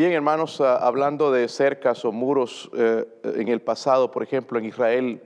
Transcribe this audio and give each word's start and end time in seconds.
Bien, 0.00 0.12
hermanos, 0.12 0.62
ah, 0.62 0.78
hablando 0.78 1.30
de 1.30 1.46
cercas 1.46 2.06
o 2.06 2.10
muros, 2.10 2.70
eh, 2.74 3.04
en 3.22 3.48
el 3.48 3.60
pasado, 3.60 4.10
por 4.10 4.22
ejemplo, 4.22 4.58
en 4.58 4.64
Israel 4.64 5.20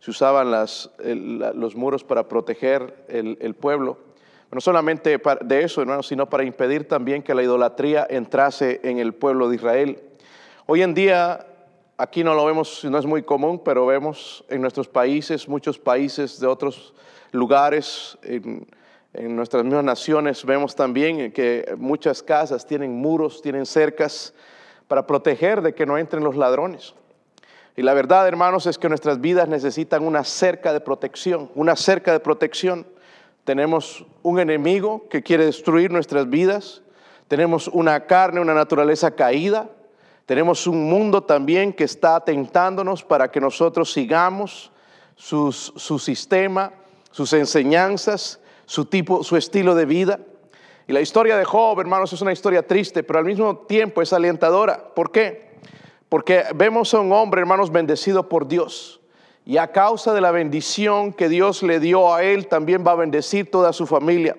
se 0.00 0.10
usaban 0.10 0.50
los 0.50 1.76
muros 1.76 2.04
para 2.04 2.26
proteger 2.26 3.04
el, 3.06 3.54
pueblo. 3.54 3.98
No 4.50 4.62
solamente 4.62 5.20
de 5.42 5.62
eso, 5.62 5.82
hermanos, 5.82 6.06
sino 6.06 6.26
para 6.30 6.42
impedir 6.42 6.88
también 6.88 7.22
que 7.22 7.34
la 7.34 7.42
idolatría 7.42 8.06
entrase 8.08 8.80
en 8.82 8.98
el 8.98 9.12
pueblo 9.12 9.50
de 9.50 9.56
Israel. 9.56 10.02
Hoy 10.64 10.80
en 10.80 10.94
día, 10.94 11.46
aquí 11.98 12.24
no 12.24 12.32
lo 12.32 12.46
vemos, 12.46 12.82
no 12.82 12.96
es 12.96 13.04
muy 13.04 13.24
común, 13.24 13.60
pero 13.62 13.84
vemos 13.84 14.42
en 14.48 14.62
nuestros 14.62 14.88
países, 14.88 15.46
muchos 15.46 15.78
países 15.78 16.40
de 16.40 16.46
otros 16.46 16.94
lugares, 17.30 18.16
en, 18.22 18.66
en 19.14 19.36
nuestras 19.36 19.64
mismas 19.64 19.84
naciones 19.84 20.44
vemos 20.44 20.74
también 20.74 21.30
que 21.30 21.72
muchas 21.78 22.22
casas 22.22 22.66
tienen 22.66 22.92
muros, 22.92 23.40
tienen 23.40 23.64
cercas 23.64 24.34
para 24.88 25.06
proteger 25.06 25.62
de 25.62 25.72
que 25.72 25.86
no 25.86 25.96
entren 25.96 26.24
los 26.24 26.36
ladrones. 26.36 26.94
Y 27.76 27.82
la 27.82 27.94
verdad, 27.94 28.26
hermanos, 28.26 28.66
es 28.66 28.76
que 28.76 28.88
nuestras 28.88 29.20
vidas 29.20 29.48
necesitan 29.48 30.04
una 30.04 30.24
cerca 30.24 30.72
de 30.72 30.80
protección, 30.80 31.50
una 31.54 31.76
cerca 31.76 32.12
de 32.12 32.20
protección. 32.20 32.86
Tenemos 33.44 34.04
un 34.22 34.40
enemigo 34.40 35.08
que 35.08 35.22
quiere 35.22 35.44
destruir 35.44 35.92
nuestras 35.92 36.28
vidas, 36.28 36.82
tenemos 37.28 37.68
una 37.68 38.06
carne, 38.06 38.40
una 38.40 38.54
naturaleza 38.54 39.12
caída, 39.12 39.70
tenemos 40.26 40.66
un 40.66 40.88
mundo 40.88 41.22
también 41.22 41.72
que 41.72 41.84
está 41.84 42.20
tentándonos 42.20 43.04
para 43.04 43.30
que 43.30 43.40
nosotros 43.40 43.92
sigamos 43.92 44.72
su 45.14 45.52
sistema, 45.52 46.72
sus 47.10 47.32
enseñanzas, 47.32 48.40
su 48.66 48.86
tipo, 48.86 49.22
su 49.24 49.36
estilo 49.36 49.74
de 49.74 49.84
vida. 49.84 50.20
Y 50.86 50.92
la 50.92 51.00
historia 51.00 51.36
de 51.36 51.44
Job, 51.44 51.80
hermanos, 51.80 52.12
es 52.12 52.20
una 52.20 52.32
historia 52.32 52.66
triste, 52.66 53.02
pero 53.02 53.18
al 53.18 53.24
mismo 53.24 53.56
tiempo 53.58 54.02
es 54.02 54.12
alentadora. 54.12 54.94
¿Por 54.94 55.10
qué? 55.10 55.54
Porque 56.08 56.44
vemos 56.54 56.92
a 56.94 57.00
un 57.00 57.12
hombre, 57.12 57.40
hermanos, 57.40 57.72
bendecido 57.72 58.28
por 58.28 58.46
Dios. 58.46 59.00
Y 59.46 59.56
a 59.56 59.72
causa 59.72 60.14
de 60.14 60.20
la 60.20 60.30
bendición 60.30 61.12
que 61.12 61.28
Dios 61.28 61.62
le 61.62 61.80
dio 61.80 62.14
a 62.14 62.22
él, 62.22 62.48
también 62.48 62.84
va 62.86 62.92
a 62.92 62.96
bendecir 62.96 63.50
toda 63.50 63.72
su 63.72 63.86
familia. 63.86 64.36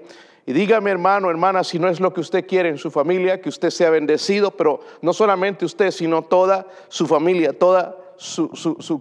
Y 0.47 0.53
dígame, 0.53 0.91
hermano, 0.91 1.31
hermana, 1.31 1.63
si 1.63 1.79
no 1.79 1.89
es 1.89 1.99
lo 1.99 2.13
que 2.13 2.21
usted 2.21 2.45
quiere 2.45 2.69
en 2.69 2.77
su 2.77 2.91
familia, 2.91 3.41
que 3.41 3.49
usted 3.49 3.71
sea 3.71 3.89
bendecido, 3.89 4.51
pero 4.51 4.79
no 5.01 5.13
solamente 5.13 5.65
usted, 5.65 5.89
sino 5.89 6.21
toda 6.21 6.67
su 6.87 7.07
familia, 7.07 7.57
toda 7.57 7.97
su, 8.17 8.49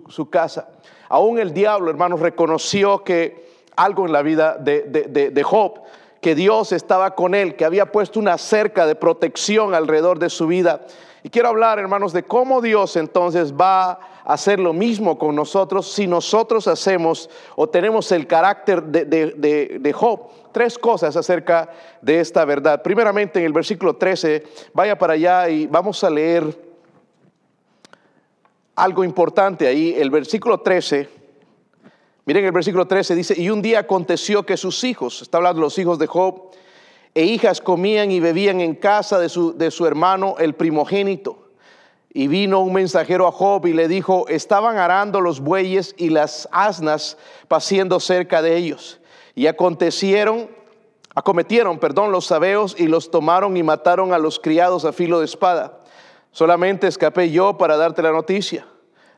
su 0.09 0.31
casa. 0.31 0.71
Aún 1.09 1.39
el 1.39 1.53
diablo, 1.53 1.91
hermanos, 1.91 2.21
reconoció 2.21 3.05
que 3.05 3.45
algo 3.77 4.07
en 4.07 4.13
la 4.13 4.23
vida 4.23 4.57
de, 4.59 5.43
Job, 5.45 5.81
que 6.21 6.35
Dios 6.35 6.73
estaba 6.73 7.15
con 7.15 7.35
él, 7.35 7.57
que 7.57 7.65
había 7.65 7.91
puesto 7.93 8.19
una 8.19 8.39
cerca 8.39 8.87
de 8.87 8.95
protección 8.95 9.75
alrededor 9.75 10.19
de 10.19 10.31
su 10.31 10.47
vida. 10.47 10.81
Y 11.23 11.31
quiero 11.31 11.49
hablar, 11.49 11.79
hermanos, 11.79 12.13
de 12.13 12.23
cómo 12.23 12.61
Dios 12.61 12.97
entonces 12.97 13.55
va 13.55 13.93
a 13.93 13.99
hacer 14.25 14.59
lo 14.61 14.73
mismo 14.73 15.19
con 15.19 15.35
nosotros 15.35 15.91
si 15.91 16.07
nosotros 16.07 16.69
hacemos 16.69 17.31
o 17.57 17.69
tenemos 17.69 18.13
el 18.13 18.27
carácter 18.27 18.83
de, 18.83 19.05
de, 19.05 19.93
Job. 19.93 20.29
Tres 20.53 20.79
cosas 20.79 21.17
acerca 21.17 21.71
de 22.01 22.21
esta 22.21 22.45
verdad. 22.45 22.83
Primeramente, 22.83 23.41
en 23.41 23.47
el 23.47 23.53
versículo 23.53 23.97
13, 23.97 24.45
vaya 24.73 24.97
para 24.99 25.15
allá 25.15 25.49
y 25.49 25.67
vamos 25.67 26.05
a 26.05 26.11
leer 26.11 26.45
algo 28.77 29.03
importante 29.03 29.67
ahí. 29.67 29.95
El 29.97 30.11
versículo 30.11 30.61
13 30.61 31.24
Miren 32.27 32.45
el 32.47 32.53
versículo 32.53 32.87
13, 32.87 33.15
dice, 33.15 33.35
y 33.39 33.51
un 33.51 33.61
día 33.61 33.81
aconteció 33.81 34.47
que 34.47 34.57
sus 34.57 34.83
hijos, 34.85 35.21
está 35.21 35.37
hablando 35.37 35.61
de 35.61 35.67
los 35.67 35.79
hijos 35.79 35.99
de 35.99 36.07
Job, 36.07 36.51
e 37.15 37.25
hijas 37.25 37.61
comían 37.61 38.11
y 38.11 38.19
bebían 38.19 38.61
en 38.61 38.75
casa 38.75 39.19
de 39.19 39.29
su, 39.29 39.57
de 39.57 39.71
su 39.71 39.87
hermano 39.87 40.37
el 40.39 40.55
primogénito. 40.55 41.39
Y 42.13 42.29
vino 42.29 42.61
un 42.61 42.73
mensajero 42.73 43.27
a 43.27 43.33
Job 43.33 43.67
y 43.67 43.73
le 43.73 43.89
dijo, 43.89 44.27
estaban 44.29 44.79
arando 44.79 45.21
los 45.21 45.41
bueyes 45.41 45.95
y 45.99 46.11
las 46.11 46.49
asnas 46.51 47.19
paciendo 47.47 48.01
cerca 48.01 48.41
de 48.41 48.57
ellos. 48.57 49.01
Y 49.35 49.47
acontecieron, 49.47 50.49
acometieron, 51.15 51.79
perdón, 51.79 52.11
los 52.11 52.27
sabeos 52.27 52.75
y 52.79 52.87
los 52.87 53.11
tomaron 53.11 53.57
y 53.57 53.63
mataron 53.63 54.15
a 54.15 54.19
los 54.19 54.39
criados 54.39 54.85
a 54.85 54.93
filo 54.93 55.19
de 55.19 55.27
espada. 55.27 55.81
Solamente 56.31 56.87
escapé 56.87 57.31
yo 57.31 57.59
para 57.59 57.77
darte 57.77 58.01
la 58.03 58.13
noticia. 58.13 58.67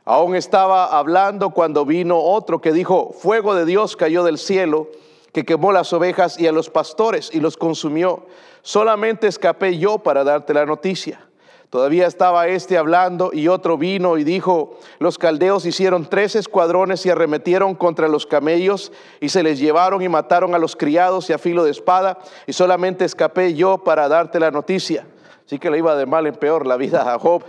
Aún 0.08 0.36
estaba 0.36 0.96
hablando 0.96 1.50
cuando 1.50 1.84
vino 1.84 2.20
otro 2.20 2.60
que 2.60 2.72
dijo, 2.72 3.10
fuego 3.12 3.56
de 3.56 3.64
Dios 3.64 3.96
cayó 3.96 4.22
del 4.22 4.38
cielo, 4.38 4.86
que 5.32 5.44
quemó 5.44 5.72
las 5.72 5.92
ovejas 5.92 6.38
y 6.38 6.46
a 6.46 6.52
los 6.52 6.70
pastores 6.70 7.28
y 7.32 7.40
los 7.40 7.56
consumió. 7.56 8.24
Solamente 8.62 9.26
escapé 9.26 9.78
yo 9.78 9.98
para 9.98 10.22
darte 10.22 10.54
la 10.54 10.64
noticia. 10.64 11.26
Todavía 11.70 12.06
estaba 12.06 12.46
este 12.46 12.78
hablando 12.78 13.30
y 13.32 13.48
otro 13.48 13.76
vino 13.76 14.16
y 14.16 14.22
dijo, 14.22 14.78
los 15.00 15.18
caldeos 15.18 15.66
hicieron 15.66 16.08
tres 16.08 16.36
escuadrones 16.36 17.04
y 17.04 17.10
arremetieron 17.10 17.74
contra 17.74 18.06
los 18.06 18.26
camellos 18.26 18.92
y 19.20 19.30
se 19.30 19.42
les 19.42 19.58
llevaron 19.58 20.02
y 20.02 20.08
mataron 20.08 20.54
a 20.54 20.58
los 20.58 20.76
criados 20.76 21.28
y 21.30 21.32
a 21.32 21.38
filo 21.38 21.64
de 21.64 21.72
espada 21.72 22.18
y 22.46 22.52
solamente 22.52 23.04
escapé 23.04 23.54
yo 23.54 23.78
para 23.78 24.08
darte 24.08 24.38
la 24.38 24.52
noticia. 24.52 25.04
Así 25.44 25.58
que 25.58 25.68
le 25.68 25.78
iba 25.78 25.96
de 25.96 26.06
mal 26.06 26.28
en 26.28 26.36
peor 26.36 26.64
la 26.64 26.76
vida 26.76 27.12
a 27.12 27.18
Job. 27.18 27.42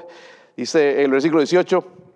Dice 0.56 1.04
el 1.04 1.12
versículo 1.12 1.42
18, 1.42 2.07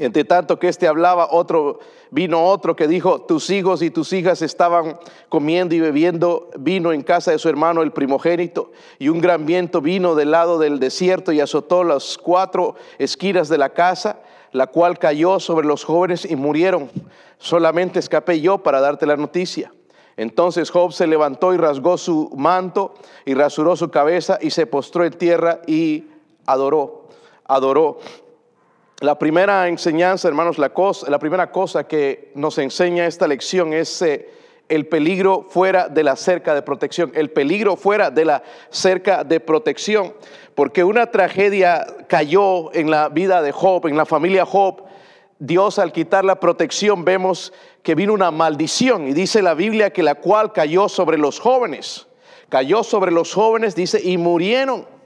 entre 0.00 0.24
tanto 0.24 0.58
que 0.58 0.68
éste 0.68 0.88
hablaba, 0.88 1.28
otro 1.30 1.78
vino 2.10 2.46
otro 2.46 2.74
que 2.74 2.88
dijo, 2.88 3.20
tus 3.20 3.50
hijos 3.50 3.82
y 3.82 3.90
tus 3.90 4.14
hijas 4.14 4.40
estaban 4.40 4.98
comiendo 5.28 5.74
y 5.74 5.80
bebiendo 5.80 6.48
vino 6.58 6.92
en 6.92 7.02
casa 7.02 7.32
de 7.32 7.38
su 7.38 7.50
hermano 7.50 7.82
el 7.82 7.92
primogénito, 7.92 8.72
y 8.98 9.10
un 9.10 9.20
gran 9.20 9.44
viento 9.44 9.82
vino 9.82 10.14
del 10.14 10.30
lado 10.30 10.58
del 10.58 10.80
desierto 10.80 11.32
y 11.32 11.40
azotó 11.40 11.84
las 11.84 12.16
cuatro 12.16 12.76
esquinas 12.98 13.50
de 13.50 13.58
la 13.58 13.74
casa, 13.74 14.20
la 14.52 14.68
cual 14.68 14.98
cayó 14.98 15.38
sobre 15.38 15.66
los 15.66 15.84
jóvenes 15.84 16.24
y 16.24 16.34
murieron. 16.34 16.90
Solamente 17.36 17.98
escapé 17.98 18.40
yo 18.40 18.58
para 18.58 18.80
darte 18.80 19.04
la 19.04 19.18
noticia. 19.18 19.70
Entonces 20.16 20.70
Job 20.70 20.94
se 20.94 21.06
levantó 21.06 21.52
y 21.52 21.58
rasgó 21.58 21.98
su 21.98 22.30
manto 22.34 22.94
y 23.26 23.34
rasuró 23.34 23.76
su 23.76 23.90
cabeza 23.90 24.38
y 24.40 24.50
se 24.50 24.66
postró 24.66 25.04
en 25.04 25.12
tierra 25.12 25.60
y 25.66 26.06
adoró, 26.46 27.08
adoró. 27.44 27.98
La 29.00 29.18
primera 29.18 29.66
enseñanza, 29.66 30.28
hermanos, 30.28 30.58
la, 30.58 30.70
la 31.08 31.18
primera 31.18 31.50
cosa 31.50 31.88
que 31.88 32.32
nos 32.34 32.58
enseña 32.58 33.06
esta 33.06 33.26
lección 33.26 33.72
es 33.72 34.02
eh, 34.02 34.28
el 34.68 34.88
peligro 34.88 35.46
fuera 35.48 35.88
de 35.88 36.04
la 36.04 36.16
cerca 36.16 36.54
de 36.54 36.60
protección, 36.60 37.10
el 37.14 37.30
peligro 37.30 37.76
fuera 37.76 38.10
de 38.10 38.26
la 38.26 38.42
cerca 38.68 39.24
de 39.24 39.40
protección, 39.40 40.12
porque 40.54 40.84
una 40.84 41.10
tragedia 41.10 41.86
cayó 42.08 42.74
en 42.74 42.90
la 42.90 43.08
vida 43.08 43.40
de 43.40 43.52
Job, 43.52 43.86
en 43.86 43.96
la 43.96 44.04
familia 44.04 44.44
Job. 44.44 44.82
Dios 45.38 45.78
al 45.78 45.92
quitar 45.92 46.26
la 46.26 46.38
protección 46.38 47.02
vemos 47.02 47.54
que 47.82 47.94
vino 47.94 48.12
una 48.12 48.30
maldición 48.30 49.08
y 49.08 49.14
dice 49.14 49.40
la 49.40 49.54
Biblia 49.54 49.94
que 49.94 50.02
la 50.02 50.16
cual 50.16 50.52
cayó 50.52 50.90
sobre 50.90 51.16
los 51.16 51.40
jóvenes, 51.40 52.06
cayó 52.50 52.84
sobre 52.84 53.12
los 53.12 53.32
jóvenes, 53.32 53.74
dice, 53.74 53.98
y 54.04 54.18
murieron 54.18 54.99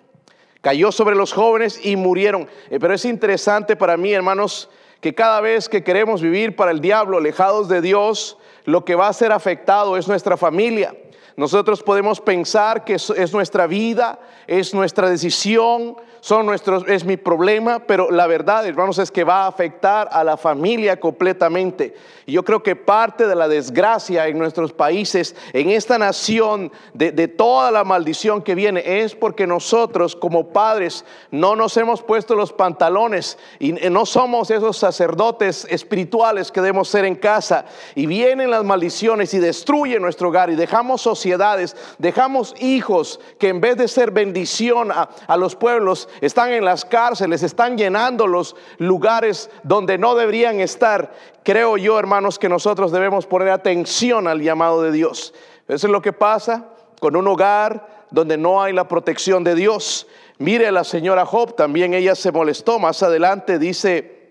cayó 0.64 0.90
sobre 0.90 1.14
los 1.14 1.34
jóvenes 1.34 1.78
y 1.84 1.94
murieron. 1.94 2.48
Eh, 2.70 2.78
pero 2.80 2.94
es 2.94 3.04
interesante 3.04 3.76
para 3.76 3.98
mí, 3.98 4.14
hermanos, 4.14 4.70
que 5.02 5.14
cada 5.14 5.42
vez 5.42 5.68
que 5.68 5.84
queremos 5.84 6.22
vivir 6.22 6.56
para 6.56 6.70
el 6.70 6.80
diablo, 6.80 7.18
alejados 7.18 7.68
de 7.68 7.82
Dios, 7.82 8.38
lo 8.64 8.82
que 8.82 8.94
va 8.94 9.08
a 9.08 9.12
ser 9.12 9.30
afectado 9.30 9.98
es 9.98 10.08
nuestra 10.08 10.38
familia. 10.38 10.96
Nosotros 11.36 11.82
podemos 11.82 12.18
pensar 12.18 12.84
que 12.84 12.94
es 12.94 13.32
nuestra 13.34 13.66
vida, 13.66 14.20
es 14.46 14.72
nuestra 14.72 15.10
decisión, 15.10 15.96
son 16.24 16.46
nuestros, 16.46 16.88
es 16.88 17.04
mi 17.04 17.18
problema, 17.18 17.80
pero 17.80 18.10
la 18.10 18.26
verdad, 18.26 18.66
hermanos, 18.66 18.98
es 18.98 19.10
que 19.10 19.24
va 19.24 19.44
a 19.44 19.46
afectar 19.46 20.08
a 20.10 20.24
la 20.24 20.38
familia 20.38 20.98
completamente. 20.98 21.94
Y 22.24 22.32
yo 22.32 22.42
creo 22.42 22.62
que 22.62 22.74
parte 22.74 23.26
de 23.26 23.34
la 23.34 23.46
desgracia 23.46 24.26
en 24.26 24.38
nuestros 24.38 24.72
países, 24.72 25.36
en 25.52 25.68
esta 25.68 25.98
nación, 25.98 26.72
de, 26.94 27.28
toda 27.28 27.70
la 27.70 27.84
maldición 27.84 28.40
que 28.40 28.54
viene, 28.54 29.02
es 29.02 29.14
porque 29.14 29.46
nosotros 29.46 30.16
como 30.16 30.48
padres 30.48 31.04
no 31.30 31.56
nos 31.56 31.76
hemos 31.76 32.00
puesto 32.00 32.34
los 32.34 32.54
pantalones 32.54 33.36
y 33.58 33.72
no 33.72 34.06
somos 34.06 34.50
esos 34.50 34.78
sacerdotes 34.78 35.66
espirituales 35.68 36.50
que 36.50 36.62
debemos 36.62 36.88
ser 36.88 37.04
en 37.04 37.16
casa. 37.16 37.66
Y 37.94 38.06
vienen 38.06 38.50
las 38.50 38.64
maldiciones 38.64 39.34
y 39.34 39.40
destruyen 39.40 40.00
nuestro 40.00 40.28
hogar 40.30 40.48
y 40.48 40.54
dejamos 40.54 41.02
sociedades, 41.02 41.76
dejamos 41.98 42.54
hijos 42.62 43.20
que 43.38 43.48
en 43.48 43.60
vez 43.60 43.76
de 43.76 43.88
ser 43.88 44.10
bendición 44.10 44.90
a, 44.90 45.10
a 45.26 45.36
los 45.36 45.54
pueblos, 45.54 46.08
están 46.20 46.52
en 46.52 46.64
las 46.64 46.84
cárceles, 46.84 47.42
están 47.42 47.76
llenando 47.76 48.26
los 48.26 48.56
lugares 48.78 49.50
donde 49.62 49.98
no 49.98 50.14
deberían 50.14 50.60
estar. 50.60 51.12
Creo 51.42 51.76
yo, 51.76 51.98
hermanos, 51.98 52.38
que 52.38 52.48
nosotros 52.48 52.92
debemos 52.92 53.26
poner 53.26 53.50
atención 53.50 54.28
al 54.28 54.40
llamado 54.40 54.82
de 54.82 54.92
Dios. 54.92 55.34
Eso 55.68 55.86
es 55.86 55.92
lo 55.92 56.02
que 56.02 56.12
pasa 56.12 56.68
con 57.00 57.16
un 57.16 57.26
hogar 57.26 58.06
donde 58.10 58.36
no 58.36 58.62
hay 58.62 58.72
la 58.72 58.86
protección 58.86 59.44
de 59.44 59.54
Dios. 59.54 60.06
Mire 60.38 60.68
a 60.68 60.72
la 60.72 60.84
señora 60.84 61.26
Job, 61.26 61.56
también 61.56 61.94
ella 61.94 62.14
se 62.14 62.32
molestó. 62.32 62.78
Más 62.78 63.02
adelante 63.02 63.58
dice, 63.58 64.30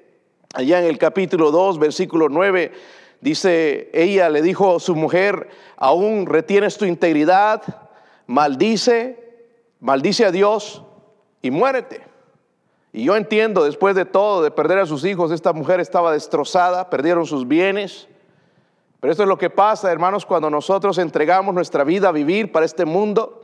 allá 0.53 0.80
en 0.80 0.85
el 0.85 0.97
capítulo 0.97 1.51
2, 1.51 1.80
versículo 1.80 2.30
9, 2.30 2.71
dice, 3.21 3.89
ella 3.94 4.30
le 4.30 4.41
dijo 4.41 4.77
a 4.77 4.80
su 4.80 4.95
mujer, 4.95 5.50
aún 5.77 6.25
retienes 6.25 6.77
tu 6.77 6.85
integridad, 6.85 7.62
maldice, 8.27 9.45
maldice 9.80 10.25
a 10.25 10.31
Dios 10.31 10.83
y 11.44 11.51
muérete. 11.51 12.01
Y 12.92 13.04
yo 13.04 13.16
entiendo, 13.16 13.63
después 13.66 13.95
de 13.95 14.06
todo, 14.06 14.42
de 14.42 14.50
perder 14.50 14.80
a 14.80 14.86
sus 14.88 15.06
hijos, 15.06 15.31
esta 15.31 15.54
mujer 15.54 15.80
estaba 15.80 16.12
destrozada, 16.12 16.90
perdieron 16.90 17.28
sus 17.28 17.48
bienes. 17.48 18.07
Pero 19.00 19.12
esto 19.12 19.24
es 19.24 19.30
lo 19.30 19.38
que 19.38 19.50
pasa, 19.50 19.92
hermanos, 19.92 20.25
cuando 20.25 20.50
nosotros 20.50 20.98
entregamos 20.98 21.54
nuestra 21.54 21.84
vida 21.84 22.10
a 22.10 22.12
vivir 22.12 22.51
para 22.51 22.66
este 22.66 22.86
mundo 22.86 23.42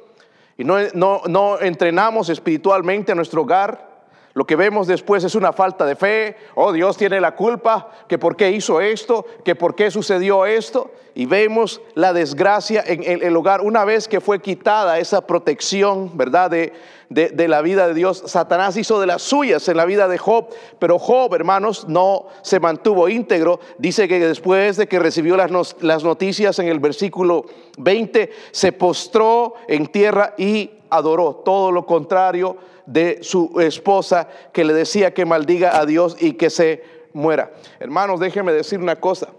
y 0.58 0.64
no, 0.64 0.78
no, 0.94 1.22
no 1.28 1.60
entrenamos 1.60 2.30
espiritualmente 2.30 3.12
a 3.12 3.16
nuestro 3.16 3.42
hogar, 3.42 3.89
lo 4.34 4.46
que 4.46 4.56
vemos 4.56 4.88
después 4.88 5.24
es 5.24 5.34
una 5.36 5.54
falta 5.54 5.86
de 5.86 5.96
fe. 5.96 6.36
Oh, 6.56 6.72
Dios 6.72 6.98
tiene 6.98 7.20
la 7.20 7.36
culpa, 7.36 7.90
que 8.08 8.20
por 8.20 8.36
qué 8.36 8.52
hizo 8.52 8.80
esto, 8.80 9.26
que 9.44 9.56
por 9.56 9.76
qué 9.76 9.90
sucedió 9.90 10.46
esto. 10.46 10.92
Y 11.16 11.26
vemos 11.26 11.82
la 11.96 12.14
desgracia 12.14 12.84
en 12.86 13.24
el, 13.24 13.36
hogar. 13.36 13.62
Una 13.62 13.84
vez 13.86 14.08
que 14.08 14.22
fue 14.22 14.40
quitada 14.40 15.00
esa 15.00 15.26
protección, 15.26 16.16
¿verdad? 16.16 16.52
De, 16.52 16.74
de, 17.10 17.48
la 17.48 17.62
vida 17.62 17.88
de 17.88 17.96
Dios, 17.96 18.24
Satanás 18.28 18.78
hizo 18.78 19.02
de 19.02 19.08
las 19.08 19.24
suyas 19.24 19.68
en 19.68 19.76
la 19.76 19.86
vida 19.86 20.08
de 20.08 20.20
Job. 20.20 20.50
Pero 20.78 21.00
Job, 21.00 21.34
hermanos, 21.34 21.88
no 21.90 22.28
se 22.44 22.60
mantuvo 22.60 23.10
íntegro. 23.10 23.60
Dice 23.80 24.08
que 24.08 24.20
después 24.20 24.78
de 24.78 24.88
que 24.88 25.00
recibió 25.00 25.36
las, 25.36 25.76
las 25.82 26.04
noticias 26.04 26.60
en 26.60 26.68
el 26.68 26.80
versículo 26.80 27.46
20, 27.80 28.32
se 28.52 28.72
postró 28.74 29.56
en 29.68 29.88
tierra 29.88 30.36
y 30.38 30.70
adoró. 30.92 31.42
Todo 31.44 31.72
lo 31.72 31.86
contrario 31.86 32.56
de 32.90 33.20
su 33.22 33.60
esposa 33.62 34.28
que 34.52 34.66
le 34.66 34.74
decía 34.74 35.14
que 35.14 35.26
maldiga 35.26 35.80
a 35.80 35.86
Dios 35.86 36.18
y 36.20 36.34
que 36.34 36.50
se 36.50 36.84
muera. 37.14 37.52
Hermanos, 37.80 38.20
déjenme 38.20 38.52
decir 38.52 38.80
una 38.80 38.96
cosa. 38.96 39.30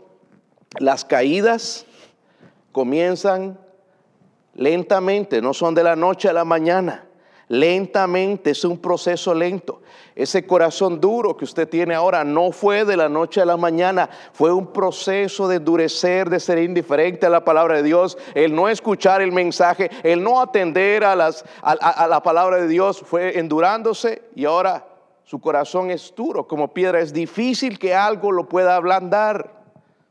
Las 0.79 1.05
caídas 1.05 1.85
comienzan 2.73 3.59
lentamente, 4.55 5.43
no 5.43 5.53
son 5.53 5.75
de 5.75 5.83
la 5.83 5.97
noche 5.97 6.29
a 6.29 6.33
la 6.33 6.45
mañana 6.45 7.10
lentamente, 7.51 8.51
es 8.53 8.65
un 8.65 8.79
proceso 8.79 9.35
lento. 9.35 9.83
Ese 10.15 10.47
corazón 10.47 11.01
duro 11.01 11.37
que 11.37 11.45
usted 11.45 11.69
tiene 11.69 11.97
ahora 11.97 12.23
no 12.23 12.53
fue 12.53 12.85
de 12.85 12.97
la 12.97 13.09
noche 13.09 13.41
a 13.41 13.45
la 13.45 13.57
mañana, 13.57 14.09
fue 14.33 14.53
un 14.53 14.73
proceso 14.73 15.49
de 15.49 15.57
endurecer, 15.57 16.31
de 16.31 16.39
ser 16.39 16.59
indiferente 16.59 17.27
a 17.27 17.31
la 17.31 17.45
palabra 17.45 17.77
de 17.77 17.83
Dios, 17.83 18.17
el 18.35 18.55
no 18.55 18.69
escuchar 18.69 19.21
el 19.21 19.33
mensaje, 19.33 19.91
el 20.05 20.23
no 20.23 20.41
atender 20.41 21.03
a, 21.03 21.17
las, 21.17 21.45
a, 21.61 22.07
la 22.07 22.23
palabra 22.23 22.59
de 22.59 22.69
Dios, 22.69 23.01
fue 23.01 23.37
endurándose 23.37 24.23
y 24.37 24.45
ahora 24.45 24.87
su 25.25 25.41
corazón 25.41 25.91
es 25.91 26.15
duro 26.17 26.47
como 26.47 26.73
piedra. 26.73 27.01
Es 27.01 27.13
difícil 27.13 27.81
que 27.81 27.97
algo 27.97 28.31
lo 28.31 28.49
pueda 28.49 28.77
ablandar. 28.77 29.65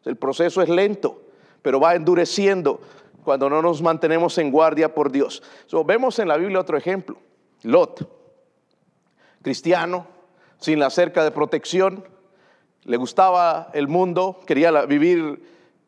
El 0.04 0.18
proceso 0.18 0.62
es 0.62 0.68
lento, 0.68 1.22
pero 1.62 1.80
va 1.80 1.96
endureciendo 1.96 2.82
cuando 3.24 3.50
no 3.50 3.62
nos 3.62 3.82
mantenemos 3.82 4.38
en 4.40 4.52
guardia 4.52 4.94
por 4.94 5.10
Dios. 5.10 5.42
vemos 5.86 6.20
en 6.20 6.28
la 6.28 6.36
Biblia 6.36 6.60
otro 6.60 6.78
ejemplo. 6.78 7.18
Lot, 7.64 8.08
cristiano, 9.42 10.08
sin 10.60 10.80
la 10.80 10.90
cerca 10.90 11.24
de 11.24 11.32
protección, 11.32 12.06
le 12.84 12.98
gustaba 12.98 13.70
el 13.74 13.88
mundo, 13.88 14.40
quería 14.46 14.72
vivir 14.86 15.44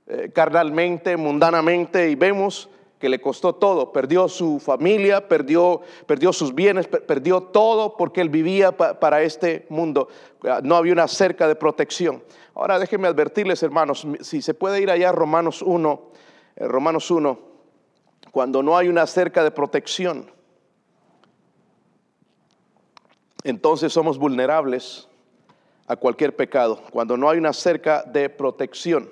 eh, 0.07 0.31
carnalmente, 0.33 1.17
mundanamente, 1.17 2.09
y 2.09 2.15
vemos 2.15 2.69
que 2.99 3.09
le 3.09 3.19
costó 3.19 3.55
todo, 3.55 3.91
perdió 3.91 4.29
su 4.29 4.59
familia, 4.59 5.27
perdió, 5.27 5.81
perdió 6.05 6.31
sus 6.31 6.53
bienes, 6.53 6.87
perdió 6.87 7.41
todo 7.41 7.97
porque 7.97 8.21
él 8.21 8.29
vivía 8.29 8.71
para 8.77 9.23
este 9.23 9.65
mundo. 9.69 10.07
Ah, 10.43 10.61
no 10.63 10.75
había 10.75 10.93
una 10.93 11.07
cerca 11.07 11.47
de 11.47 11.55
protección. 11.55 12.23
Ahora 12.53 12.77
déjenme 12.77 13.07
advertirles, 13.07 13.63
hermanos, 13.63 14.05
si 14.21 14.41
se 14.41 14.53
puede 14.53 14.81
ir 14.81 14.91
allá 14.91 15.09
a 15.09 15.13
Romanos 15.13 15.63
1, 15.63 16.01
eh, 16.57 16.67
Romanos 16.67 17.09
1, 17.09 17.39
cuando 18.29 18.61
no 18.61 18.77
hay 18.77 18.87
una 18.87 19.07
cerca 19.07 19.43
de 19.43 19.51
protección, 19.51 20.29
entonces 23.43 23.91
somos 23.91 24.17
vulnerables 24.17 25.07
a 25.87 25.95
cualquier 25.95 26.35
pecado, 26.35 26.81
cuando 26.91 27.17
no 27.17 27.29
hay 27.29 27.37
una 27.37 27.53
cerca 27.53 28.03
de 28.03 28.29
protección. 28.29 29.11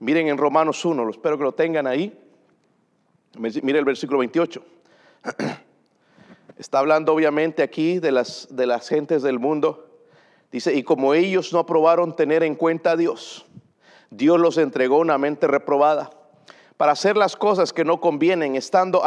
Miren 0.00 0.28
en 0.28 0.38
Romanos 0.38 0.84
1, 0.84 1.10
espero 1.10 1.38
que 1.38 1.44
lo 1.44 1.52
tengan 1.52 1.86
ahí. 1.86 2.18
Miren 3.38 3.76
el 3.76 3.84
versículo 3.84 4.18
28. 4.18 4.62
Está 6.58 6.78
hablando 6.78 7.12
obviamente 7.12 7.62
aquí 7.62 7.98
de 7.98 8.12
las, 8.12 8.48
de 8.50 8.66
las 8.66 8.88
gentes 8.88 9.22
del 9.22 9.38
mundo. 9.38 9.88
Dice, 10.52 10.74
y 10.74 10.82
como 10.82 11.14
ellos 11.14 11.52
no 11.52 11.58
aprobaron 11.58 12.14
tener 12.14 12.42
en 12.42 12.54
cuenta 12.54 12.92
a 12.92 12.96
Dios, 12.96 13.44
Dios 14.10 14.38
los 14.38 14.58
entregó 14.58 14.98
una 14.98 15.18
mente 15.18 15.48
reprobada 15.48 16.10
para 16.76 16.92
hacer 16.92 17.16
las 17.16 17.36
cosas 17.36 17.72
que 17.72 17.84
no 17.84 18.00
convienen, 18.00 18.54
estando 18.54 19.04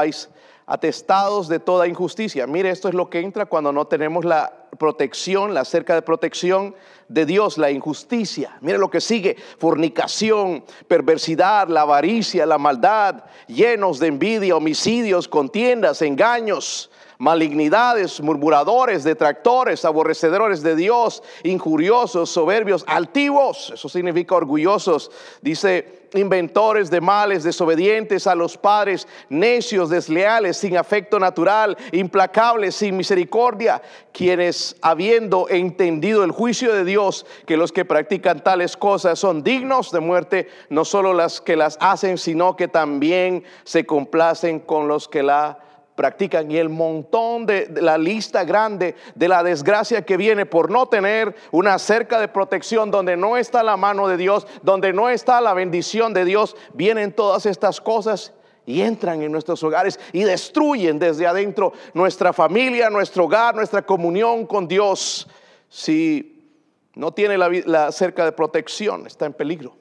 atestados 0.67 1.47
de 1.47 1.59
toda 1.59 1.87
injusticia. 1.87 2.45
Mire, 2.45 2.69
esto 2.69 2.89
es 2.89 2.93
lo 2.93 3.09
que 3.09 3.21
entra 3.21 3.45
cuando 3.45 3.71
no 3.71 3.87
tenemos 3.87 4.25
la 4.25 4.67
protección, 4.77 5.53
la 5.53 5.63
cerca 5.63 5.95
de 5.95 6.01
protección 6.01 6.75
de 7.07 7.25
Dios, 7.25 7.57
la 7.57 7.71
injusticia. 7.71 8.57
Mire 8.59 8.77
lo 8.77 8.91
que 8.91 8.99
sigue, 8.99 9.37
fornicación, 9.57 10.65
perversidad, 10.87 11.69
la 11.69 11.81
avaricia, 11.81 12.45
la 12.45 12.57
maldad, 12.57 13.23
llenos 13.47 13.97
de 13.99 14.07
envidia, 14.07 14.57
homicidios, 14.57 15.29
contiendas, 15.29 16.01
engaños 16.01 16.91
malignidades, 17.17 18.21
murmuradores, 18.21 19.03
detractores, 19.03 19.85
aborrecedores 19.85 20.61
de 20.61 20.75
Dios, 20.75 21.23
injuriosos, 21.43 22.29
soberbios, 22.29 22.83
altivos, 22.87 23.71
eso 23.73 23.89
significa 23.89 24.35
orgullosos, 24.35 25.11
dice 25.41 25.97
inventores 26.13 26.89
de 26.89 27.01
males, 27.01 27.43
desobedientes 27.43 28.27
a 28.27 28.35
los 28.35 28.57
padres, 28.57 29.07
necios, 29.29 29.89
desleales, 29.89 30.57
sin 30.57 30.77
afecto 30.77 31.19
natural, 31.19 31.77
implacables, 31.91 32.75
sin 32.75 32.95
misericordia, 32.95 33.81
quienes 34.13 34.75
habiendo 34.81 35.49
entendido 35.49 36.23
el 36.23 36.31
juicio 36.31 36.73
de 36.73 36.85
Dios, 36.85 37.25
que 37.45 37.57
los 37.57 37.71
que 37.71 37.85
practican 37.85 38.43
tales 38.43 38.77
cosas 38.77 39.19
son 39.19 39.43
dignos 39.43 39.91
de 39.91 39.99
muerte, 39.99 40.47
no 40.69 40.85
solo 40.85 41.13
las 41.13 41.41
que 41.41 41.55
las 41.55 41.77
hacen, 41.81 42.17
sino 42.17 42.55
que 42.55 42.67
también 42.67 43.43
se 43.63 43.85
complacen 43.85 44.59
con 44.59 44.87
los 44.87 45.07
que 45.07 45.23
la 45.23 45.59
practican 45.97 46.49
y 46.49 46.57
el 46.57 46.69
montón 46.69 47.45
de, 47.47 47.67
la 47.81 47.97
lista 47.97 48.45
grande 48.45 48.95
de 49.15 49.27
la 49.27 49.43
desgracia 49.43 50.03
que 50.03 50.15
viene 50.15 50.45
por 50.45 50.71
no 50.71 50.85
tener 50.85 51.35
una 51.51 51.77
cerca 51.79 52.21
de 52.21 52.29
protección 52.29 52.91
donde 52.91 53.17
no 53.17 53.35
está 53.35 53.63
la 53.63 53.75
mano 53.75 54.07
de 54.07 54.15
Dios, 54.15 54.47
donde 54.61 54.93
no 54.93 55.09
está 55.09 55.41
la 55.41 55.55
bendición 55.55 56.13
de 56.13 56.23
Dios, 56.23 56.55
vienen 56.73 57.11
todas 57.11 57.47
estas 57.47 57.81
cosas 57.81 58.31
y 58.65 58.81
entran 58.81 59.23
en 59.23 59.31
nuestros 59.31 59.63
hogares 59.63 59.99
y 60.13 60.23
destruyen 60.23 60.99
desde 60.99 61.25
adentro 61.25 61.73
nuestra 61.93 62.31
familia, 62.31 62.89
nuestro 62.89 63.25
hogar, 63.25 63.55
nuestra 63.55 63.81
comunión 63.81 64.45
con 64.45 64.67
Dios. 64.67 65.27
Si 65.67 66.53
no 66.93 67.11
tiene 67.11 67.37
la, 67.39 67.49
la 67.65 67.91
cerca 67.91 68.23
de 68.23 68.33
protección, 68.33 69.07
está 69.07 69.25
en 69.25 69.33
peligro, 69.33 69.75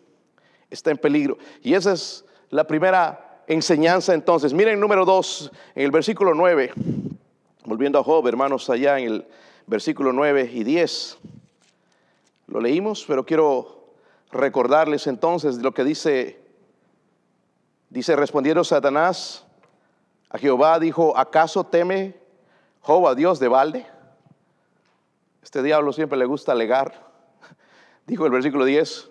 está 0.71 0.91
en 0.91 0.99
peligro. 0.99 1.37
Y 1.63 1.75
esa 1.75 1.93
es 1.93 2.25
la 2.49 2.67
primera 2.67 3.26
enseñanza 3.47 4.15
entonces. 4.15 4.53
Miren 4.53 4.81
número 4.81 5.05
2, 5.05 5.53
en 5.75 5.85
el 5.85 5.91
versículo 5.91 6.35
9, 6.35 6.73
volviendo 7.65 7.99
a 7.99 8.05
Job, 8.05 8.27
hermanos, 8.27 8.69
allá 8.71 8.99
en 8.99 9.07
el 9.07 9.27
versículo 9.67 10.13
9 10.13 10.51
y 10.53 10.65
10. 10.65 11.19
Lo 12.49 12.61
leímos, 12.61 13.05
pero 13.07 13.25
quiero 13.25 13.93
recordarles 14.31 15.07
entonces 15.07 15.57
lo 15.59 15.73
que 15.73 15.85
dice, 15.85 16.41
dice, 17.91 18.17
respondiendo 18.17 18.65
Satanás 18.65 19.45
a 20.31 20.39
Jehová, 20.39 20.79
dijo, 20.79 21.17
¿acaso 21.17 21.65
teme 21.65 22.15
Job 22.81 23.09
a 23.09 23.15
Dios 23.15 23.39
de 23.39 23.49
balde? 23.49 23.87
Este 25.43 25.63
diablo 25.63 25.93
siempre 25.93 26.19
le 26.19 26.25
gusta 26.25 26.53
alegar. 26.53 27.07
Dijo 28.07 28.27
el 28.27 28.33
versículo 28.33 28.65
10, 28.65 29.11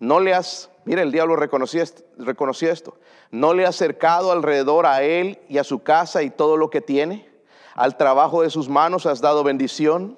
no 0.00 0.18
le 0.18 0.34
has 0.34 0.68
Mira, 0.86 1.02
el 1.02 1.10
diablo 1.10 1.34
reconocía, 1.34 1.82
esto. 1.82 2.96
No 3.32 3.54
le 3.54 3.66
ha 3.66 3.70
acercado 3.70 4.30
alrededor 4.30 4.86
a 4.86 5.02
él 5.02 5.40
y 5.48 5.58
a 5.58 5.64
su 5.64 5.82
casa 5.82 6.22
y 6.22 6.30
todo 6.30 6.56
lo 6.56 6.70
que 6.70 6.80
tiene. 6.80 7.28
Al 7.74 7.96
trabajo 7.96 8.42
de 8.42 8.50
sus 8.50 8.68
manos 8.68 9.04
has 9.04 9.20
dado 9.20 9.42
bendición. 9.42 10.16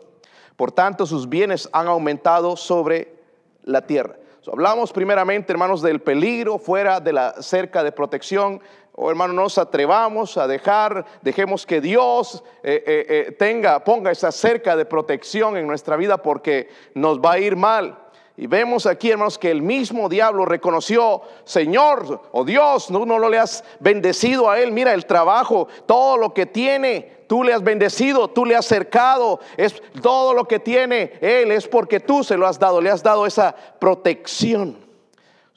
Por 0.56 0.70
tanto, 0.70 1.06
sus 1.06 1.30
bienes 1.30 1.70
han 1.72 1.88
aumentado 1.88 2.54
sobre 2.56 3.16
la 3.62 3.86
tierra. 3.86 4.16
hablamos 4.52 4.92
primeramente, 4.92 5.52
hermanos, 5.52 5.80
del 5.80 6.02
peligro 6.02 6.58
fuera 6.58 7.00
de 7.00 7.14
la 7.14 7.40
cerca 7.40 7.82
de 7.82 7.90
protección. 7.90 8.60
O 8.92 9.06
oh, 9.06 9.10
hermano, 9.10 9.32
nos 9.32 9.56
atrevamos 9.56 10.36
a 10.36 10.46
dejar, 10.46 11.06
dejemos 11.22 11.64
que 11.64 11.80
Dios 11.80 12.44
eh, 12.62 12.82
eh, 12.86 13.06
eh, 13.08 13.32
tenga, 13.32 13.84
ponga 13.84 14.10
esa 14.10 14.32
cerca 14.32 14.76
de 14.76 14.84
protección 14.84 15.56
en 15.56 15.66
nuestra 15.66 15.96
vida 15.96 16.18
porque 16.18 16.68
nos 16.94 17.20
va 17.20 17.32
a 17.32 17.38
ir 17.38 17.56
mal. 17.56 17.96
Y 18.40 18.46
vemos 18.46 18.86
aquí, 18.86 19.10
hermanos, 19.10 19.36
que 19.36 19.50
el 19.50 19.62
mismo 19.62 20.08
diablo 20.08 20.44
reconoció, 20.44 21.22
Señor 21.42 22.22
o 22.30 22.44
Dios, 22.44 22.88
no, 22.88 23.04
no 23.04 23.28
le 23.28 23.36
has 23.36 23.64
bendecido 23.80 24.48
a 24.48 24.60
él. 24.60 24.70
Mira 24.70 24.94
el 24.94 25.06
trabajo, 25.06 25.66
todo 25.86 26.16
lo 26.16 26.32
que 26.32 26.46
tiene, 26.46 27.24
tú 27.26 27.42
le 27.42 27.52
has 27.52 27.64
bendecido, 27.64 28.28
tú 28.28 28.44
le 28.44 28.54
has 28.54 28.64
cercado. 28.64 29.40
Es 29.56 29.82
todo 30.00 30.34
lo 30.34 30.46
que 30.46 30.60
tiene 30.60 31.14
él 31.20 31.50
es 31.50 31.66
porque 31.66 31.98
tú 31.98 32.22
se 32.22 32.36
lo 32.36 32.46
has 32.46 32.60
dado, 32.60 32.80
le 32.80 32.90
has 32.90 33.02
dado 33.02 33.26
esa 33.26 33.56
protección. 33.80 34.78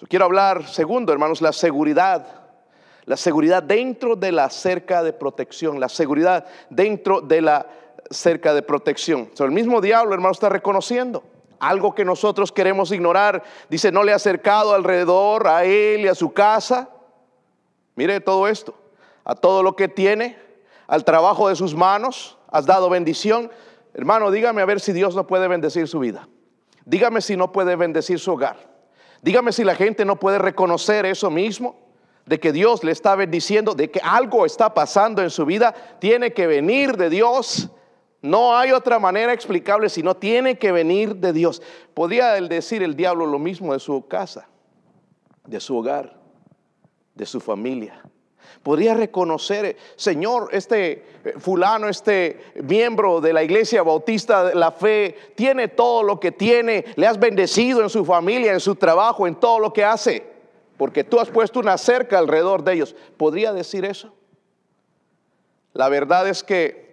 Quiero 0.10 0.26
hablar, 0.26 0.68
segundo, 0.68 1.14
hermanos, 1.14 1.40
la 1.40 1.54
seguridad. 1.54 2.26
La 3.06 3.16
seguridad 3.16 3.62
dentro 3.62 4.16
de 4.16 4.32
la 4.32 4.50
cerca 4.50 5.04
de 5.04 5.14
protección, 5.14 5.80
la 5.80 5.88
seguridad 5.88 6.48
dentro 6.72 7.22
de 7.22 7.42
la 7.42 7.68
cerca 8.10 8.56
de 8.56 8.64
protección. 8.64 9.30
el 9.38 9.52
mismo 9.52 9.82
diablo, 9.82 10.16
hermano, 10.16 10.32
está 10.32 10.50
reconociendo 10.50 11.22
algo 11.62 11.94
que 11.94 12.04
nosotros 12.04 12.52
queremos 12.52 12.92
ignorar. 12.92 13.44
Dice, 13.70 13.92
no 13.92 14.04
le 14.04 14.12
ha 14.12 14.16
acercado 14.16 14.74
alrededor 14.74 15.48
a 15.48 15.64
él 15.64 16.02
y 16.02 16.08
a 16.08 16.16
su 16.16 16.34
casa. 16.34 16.90
Mire 17.96 18.20
todo 18.20 18.48
esto, 18.48 18.74
a 19.24 19.36
todo 19.36 19.62
lo 19.62 19.76
que 19.76 19.88
tiene, 19.88 20.38
al 20.88 21.06
trabajo 21.06 21.50
de 21.50 21.56
sus 21.56 21.76
manos, 21.76 22.38
has 22.50 22.66
dado 22.66 22.90
bendición. 22.90 23.52
Hermano, 23.94 24.32
dígame 24.32 24.62
a 24.62 24.66
ver 24.66 24.80
si 24.80 24.92
Dios 24.92 25.16
no 25.16 25.28
puede 25.28 25.48
bendecir 25.48 25.88
su 25.88 26.00
vida. 26.00 26.28
Dígame 26.86 27.22
si 27.22 27.38
no 27.38 27.52
puede 27.52 27.76
bendecir 27.76 28.20
su 28.20 28.32
hogar. 28.32 28.58
Dígame 29.22 29.52
si 29.52 29.64
la 29.64 29.76
gente 29.76 30.04
no 30.04 30.16
puede 30.16 30.40
reconocer 30.40 31.06
eso 31.06 31.30
mismo, 31.30 31.76
de 32.26 32.40
que 32.40 32.52
Dios 32.52 32.84
le 32.84 32.92
está 32.92 33.16
bendiciendo, 33.16 33.76
de 33.76 33.92
que 33.92 34.02
algo 34.04 34.48
está 34.48 34.74
pasando 34.74 35.22
en 35.22 35.30
su 35.30 35.46
vida, 35.46 35.76
tiene 36.00 36.34
que 36.34 36.48
venir 36.48 36.98
de 36.98 37.12
Dios. 37.12 37.70
No 38.22 38.56
hay 38.56 38.72
otra 38.72 39.00
manera 39.00 39.34
explicable 39.34 39.90
si 39.90 40.04
no 40.04 40.16
tiene 40.16 40.58
que 40.58 40.72
venir 40.72 41.16
de 41.16 41.34
Dios. 41.34 41.62
Podría 41.94 42.34
decir 42.34 42.84
el 42.84 42.96
diablo 42.96 43.26
lo 43.26 43.40
mismo 43.40 43.74
de 43.74 43.80
su 43.80 44.08
casa, 44.08 44.48
de 45.46 45.60
su 45.60 45.78
hogar, 45.78 46.20
de 47.16 47.26
su 47.26 47.40
familia. 47.40 48.04
Podría 48.62 48.94
reconocer, 48.94 49.76
Señor, 49.96 50.50
este 50.52 51.04
eh, 51.24 51.34
fulano, 51.40 51.88
este 51.88 52.54
miembro 52.64 53.20
de 53.20 53.34
la 53.34 53.44
iglesia 53.44 53.82
bautista 53.82 54.44
de 54.44 54.56
la 54.56 54.72
fe, 54.72 55.16
tiene 55.36 55.68
todo 55.68 56.04
lo 56.04 56.20
que 56.20 56.32
tiene, 56.32 56.86
le 56.96 57.08
has 57.08 57.20
bendecido 57.20 57.82
en 57.82 57.90
su 57.90 58.06
familia, 58.06 58.54
en 58.54 58.60
su 58.60 58.76
trabajo, 58.76 59.26
en 59.26 59.36
todo 59.36 59.58
lo 59.58 59.74
que 59.74 59.84
hace, 59.84 60.24
porque 60.78 61.04
tú 61.04 61.20
has 61.20 61.30
puesto 61.30 61.60
una 61.60 61.78
cerca 61.78 62.20
alrededor 62.20 62.64
de 62.64 62.74
ellos. 62.74 62.96
¿Podría 63.18 63.52
decir 63.52 63.84
eso? 63.84 64.14
La 65.74 65.90
verdad 65.90 66.28
es 66.28 66.44
que 66.44 66.91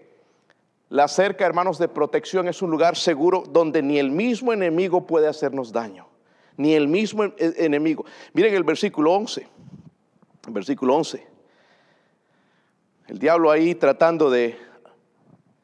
la 0.90 1.07
cerca, 1.07 1.45
hermanos, 1.45 1.78
de 1.78 1.88
protección 1.88 2.49
es 2.49 2.62
un 2.62 2.71
lugar 2.71 2.97
seguro 2.97 3.45
donde 3.47 3.83
ni 3.83 3.99
el 3.99 4.11
mismo 4.11 4.54
enemigo 4.54 5.07
puede 5.07 5.28
hacernos 5.28 5.71
daño, 5.71 6.09
ni 6.57 6.75
el 6.75 6.88
mismo 6.88 7.25
e-, 7.25 7.35
enemigo. 7.59 8.07
Miren 8.33 8.54
el 8.54 8.64
versículo 8.64 9.12
11, 9.12 9.47
versículo 10.49 10.97
11. 10.97 11.26
El 13.09 13.18
diablo 13.18 13.50
ahí 13.50 13.75
tratando 13.75 14.30
de 14.30 14.57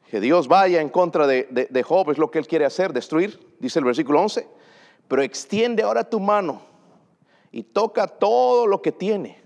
que 0.09 0.19
Dios 0.19 0.47
vaya 0.47 0.79
en 0.79 0.89
contra 0.89 1.25
de, 1.25 1.47
de, 1.69 1.83
Job, 1.83 2.11
es 2.11 2.19
lo 2.19 2.29
que 2.29 2.37
él 2.37 2.47
quiere 2.47 2.65
hacer, 2.65 2.93
destruir, 2.93 3.39
dice 3.59 3.79
el 3.79 3.85
versículo 3.85 4.21
11. 4.21 4.47
Pero 5.07 5.23
extiende 5.23 5.81
ahora 5.81 6.07
tu 6.07 6.19
mano 6.19 6.61
y 7.51 7.63
toca 7.63 8.07
todo 8.07 8.67
lo 8.67 8.81
que 8.81 8.91
tiene. 8.91 9.41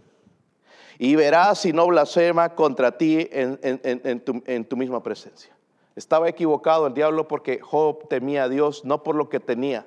Y 0.98 1.16
verás 1.16 1.60
si 1.60 1.72
no 1.72 1.88
blasfema 1.88 2.54
contra 2.56 2.98
ti 2.98 3.30
en, 3.32 4.20
tu, 4.22 4.44
en 4.46 4.66
tu 4.66 4.76
misma 4.76 5.02
presencia. 5.02 5.59
Estaba 6.00 6.30
equivocado 6.30 6.88
el 6.88 6.94
diablo 6.94 7.28
porque 7.28 7.60
Job 7.60 8.08
temía 8.08 8.46
a 8.46 8.48
Dios 8.48 8.86
no 8.86 9.04
por 9.04 9.16
lo 9.16 9.28
que 9.28 9.42
tenía, 9.42 9.86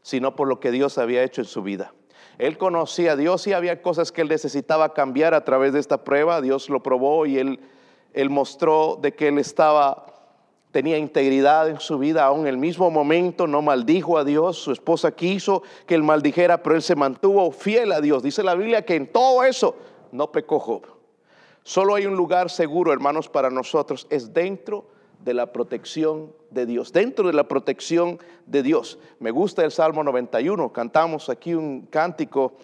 sino 0.00 0.34
por 0.34 0.48
lo 0.48 0.60
que 0.60 0.70
Dios 0.70 0.96
había 0.96 1.22
hecho 1.22 1.42
en 1.42 1.46
su 1.46 1.62
vida. 1.62 1.92
Él 2.38 2.56
conocía 2.56 3.12
a 3.12 3.16
Dios 3.16 3.46
y 3.46 3.52
había 3.52 3.82
cosas 3.82 4.12
que 4.12 4.22
él 4.22 4.28
necesitaba 4.28 4.94
cambiar 4.94 5.34
a 5.34 5.44
través 5.44 5.74
de 5.74 5.80
esta 5.80 6.04
prueba. 6.04 6.40
Dios 6.40 6.70
lo 6.70 6.82
probó 6.82 7.26
y 7.26 7.36
él, 7.36 7.60
él 8.14 8.30
mostró 8.30 8.98
de 8.98 9.12
que 9.12 9.28
él 9.28 9.36
estaba, 9.36 10.06
tenía 10.70 10.96
integridad 10.96 11.68
en 11.68 11.80
su 11.80 11.98
vida. 11.98 12.24
Aún 12.24 12.40
en 12.40 12.46
el 12.46 12.56
mismo 12.56 12.90
momento 12.90 13.46
no 13.46 13.60
maldijo 13.60 14.16
a 14.16 14.24
Dios. 14.24 14.56
Su 14.56 14.72
esposa 14.72 15.12
quiso 15.12 15.62
que 15.86 15.96
él 15.96 16.02
maldijera, 16.02 16.62
pero 16.62 16.76
él 16.76 16.82
se 16.82 16.96
mantuvo 16.96 17.50
fiel 17.50 17.92
a 17.92 18.00
Dios. 18.00 18.22
Dice 18.22 18.42
la 18.42 18.54
Biblia 18.54 18.86
que 18.86 18.94
en 18.94 19.12
todo 19.12 19.44
eso 19.44 19.76
no 20.12 20.32
pecó 20.32 20.58
Job. 20.58 20.86
Solo 21.62 21.94
hay 21.94 22.06
un 22.06 22.16
lugar 22.16 22.48
seguro, 22.48 22.90
hermanos, 22.90 23.28
para 23.28 23.50
nosotros. 23.50 24.06
Es 24.08 24.32
dentro 24.32 24.95
de 25.24 25.34
la 25.34 25.52
protección 25.52 26.32
de 26.50 26.66
Dios, 26.66 26.92
dentro 26.92 27.26
de 27.26 27.32
la 27.32 27.48
protección 27.48 28.18
de 28.46 28.62
Dios. 28.62 28.98
Me 29.18 29.30
gusta 29.30 29.64
el 29.64 29.72
Salmo 29.72 30.04
91, 30.04 30.72
cantamos 30.72 31.28
aquí 31.28 31.54
un 31.54 31.82
cántico 31.86 32.54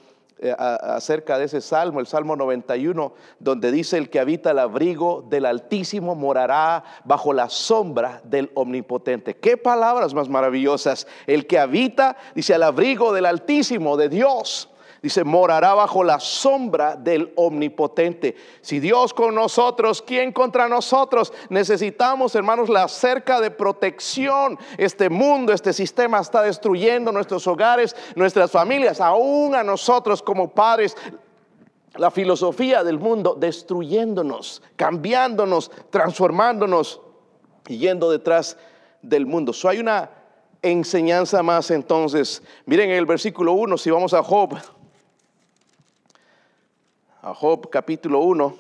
eh, 0.45 0.53
acerca 0.59 1.39
de 1.39 1.45
ese 1.45 1.61
salmo, 1.61 2.01
el 2.01 2.09
Salmo 2.09 2.35
91, 2.35 3.13
donde 3.39 3.71
dice 3.71 3.97
el 3.97 4.11
que 4.11 4.19
habita 4.19 4.51
el 4.51 4.59
abrigo 4.59 5.25
del 5.31 5.47
Altísimo 5.47 6.17
morará 6.17 6.83
bajo 7.05 7.33
la 7.33 7.49
sombra 7.49 8.21
del 8.25 8.51
Omnipotente. 8.55 9.37
Qué 9.37 9.57
palabras 9.57 10.15
más 10.15 10.29
maravillosas. 10.29 11.07
El 11.29 11.47
que 11.47 11.61
habita, 11.61 12.17
dice, 12.35 12.55
al 12.55 12.65
abrigo 12.65 13.13
del 13.13 13.27
Altísimo, 13.27 13.97
de 13.97 14.09
Dios 14.09 14.72
dice, 15.03 15.25
morará 15.25 15.75
bajo 15.75 16.05
la 16.05 16.21
sombra 16.21 16.95
del 16.95 17.33
omnipotente. 17.35 18.37
Si 18.61 18.79
Dios 18.79 19.13
con 19.13 19.35
nosotros, 19.35 20.01
¿quién 20.01 20.33
contra 20.33 20.69
nosotros? 20.69 21.33
Necesitamos, 21.51 22.35
hermanos, 22.37 22.69
la 22.69 22.87
cerca 22.87 23.41
de 23.41 23.51
protección. 23.51 24.59
Este 24.79 25.11
mundo, 25.11 25.53
este 25.53 25.73
sistema 25.73 26.21
está 26.21 26.43
destruyendo 26.43 27.11
nuestros 27.11 27.47
hogares, 27.49 27.97
nuestras 28.15 28.51
familias, 28.51 29.01
aún 29.01 29.57
a 29.57 29.65
nosotros 29.65 30.23
como 30.23 30.51
padres. 30.51 30.97
La 31.97 32.11
filosofía 32.11 32.85
del 32.85 32.99
mundo 32.99 33.37
destruyéndonos, 33.39 34.63
cambiándonos, 34.77 35.71
transformándonos 35.91 37.01
y 37.69 37.79
yendo 37.79 38.11
detrás 38.11 38.57
del 39.03 39.27
mundo. 39.27 39.53
So, 39.53 39.69
hay 39.69 39.81
una 39.81 40.11
enseñanza 40.63 41.43
más 41.43 41.71
entonces. 41.73 42.43
Miren 42.65 42.91
el 42.91 43.05
versículo 43.05 43.53
1, 43.53 43.77
si 43.77 43.91
vamos 43.91 44.15
a 44.15 44.23
Job 44.23 44.57
a 47.23 47.33
Job 47.35 47.71
capítulo 47.71 48.19
1, 48.19 48.57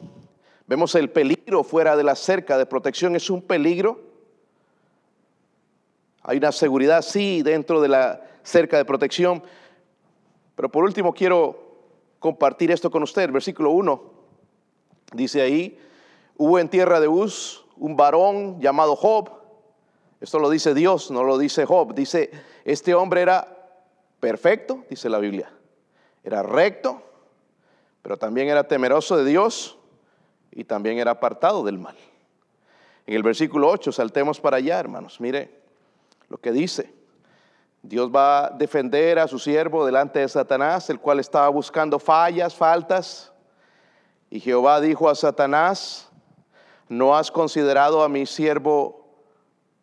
vemos 0.68 0.94
el 0.94 1.10
peligro 1.10 1.64
fuera 1.64 1.96
de 1.96 2.04
la 2.04 2.14
cerca 2.14 2.56
de 2.56 2.64
protección. 2.64 3.16
Es 3.16 3.28
un 3.28 3.42
peligro. 3.42 4.00
Hay 6.22 6.38
una 6.38 6.52
seguridad, 6.52 7.02
sí, 7.02 7.42
dentro 7.42 7.80
de 7.80 7.88
la 7.88 8.22
cerca 8.44 8.76
de 8.76 8.84
protección. 8.84 9.42
Pero 10.54 10.68
por 10.70 10.84
último 10.84 11.12
quiero 11.12 11.58
compartir 12.20 12.70
esto 12.70 12.88
con 12.88 13.02
usted. 13.02 13.32
Versículo 13.32 13.72
1 13.72 14.12
dice 15.12 15.42
ahí, 15.42 15.76
hubo 16.36 16.60
en 16.60 16.68
tierra 16.68 17.00
de 17.00 17.08
Uz 17.08 17.64
un 17.76 17.96
varón 17.96 18.60
llamado 18.60 18.94
Job. 18.94 19.28
Esto 20.20 20.38
lo 20.38 20.48
dice 20.48 20.72
Dios, 20.72 21.10
no 21.10 21.24
lo 21.24 21.36
dice 21.36 21.66
Job. 21.66 21.94
Dice, 21.94 22.30
este 22.64 22.94
hombre 22.94 23.22
era 23.22 23.74
perfecto, 24.20 24.84
dice 24.88 25.08
la 25.08 25.18
Biblia. 25.18 25.52
Era 26.22 26.44
recto, 26.44 27.02
pero 28.02 28.16
también 28.16 28.48
era 28.48 28.64
temeroso 28.64 29.16
de 29.16 29.24
Dios 29.24 29.78
y 30.50 30.64
también 30.64 30.98
era 30.98 31.12
apartado 31.12 31.64
del 31.64 31.78
mal. 31.78 31.96
En 33.06 33.14
el 33.14 33.22
versículo 33.22 33.68
8, 33.68 33.92
saltemos 33.92 34.40
para 34.40 34.58
allá, 34.58 34.78
hermanos, 34.78 35.20
mire 35.20 35.62
lo 36.28 36.38
que 36.38 36.52
dice. 36.52 36.92
Dios 37.82 38.10
va 38.14 38.46
a 38.46 38.50
defender 38.50 39.18
a 39.18 39.26
su 39.26 39.38
siervo 39.38 39.84
delante 39.84 40.20
de 40.20 40.28
Satanás, 40.28 40.88
el 40.90 41.00
cual 41.00 41.18
estaba 41.18 41.48
buscando 41.48 41.98
fallas, 41.98 42.54
faltas. 42.54 43.32
Y 44.30 44.38
Jehová 44.38 44.80
dijo 44.80 45.08
a 45.08 45.14
Satanás, 45.14 46.08
¿no 46.88 47.16
has 47.16 47.30
considerado 47.30 48.02
a 48.04 48.08
mi 48.08 48.26
siervo 48.26 49.04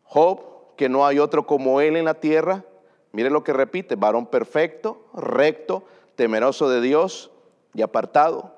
Job, 0.03 0.75
que 0.77 0.87
no 0.87 1.05
hay 1.05 1.19
otro 1.19 1.45
como 1.45 1.81
él 1.81 1.97
en 1.97 2.05
la 2.05 2.15
tierra? 2.15 2.63
Mire 3.11 3.29
lo 3.29 3.43
que 3.43 3.53
repite, 3.53 3.95
varón 3.95 4.27
perfecto, 4.27 5.05
recto, 5.13 5.83
temeroso 6.15 6.69
de 6.69 6.79
Dios 6.79 7.31
y 7.73 7.81
apartado 7.81 8.53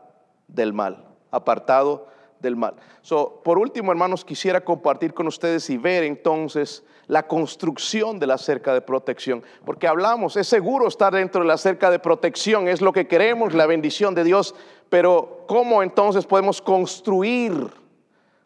del 0.47 0.73
mal, 0.73 1.05
apartado 1.31 2.07
del 2.39 2.55
mal. 2.55 2.75
So, 3.01 3.41
por 3.43 3.57
último, 3.57 3.91
hermanos, 3.91 4.25
quisiera 4.25 4.61
compartir 4.61 5.13
con 5.13 5.27
ustedes 5.27 5.69
y 5.69 5.77
ver 5.77 6.03
entonces 6.03 6.83
la 7.07 7.27
construcción 7.27 8.19
de 8.19 8.27
la 8.27 8.37
cerca 8.37 8.73
de 8.73 8.81
protección, 8.81 9.43
porque 9.65 9.87
hablamos, 9.87 10.37
es 10.37 10.47
seguro 10.47 10.87
estar 10.87 11.13
dentro 11.13 11.41
de 11.41 11.47
la 11.47 11.57
cerca 11.57 11.91
de 11.91 11.99
protección, 11.99 12.67
es 12.67 12.81
lo 12.81 12.93
que 12.93 13.07
queremos, 13.07 13.53
la 13.53 13.65
bendición 13.65 14.15
de 14.15 14.23
Dios, 14.23 14.55
pero 14.89 15.43
¿cómo 15.47 15.83
entonces 15.83 16.25
podemos 16.25 16.61
construir? 16.61 17.53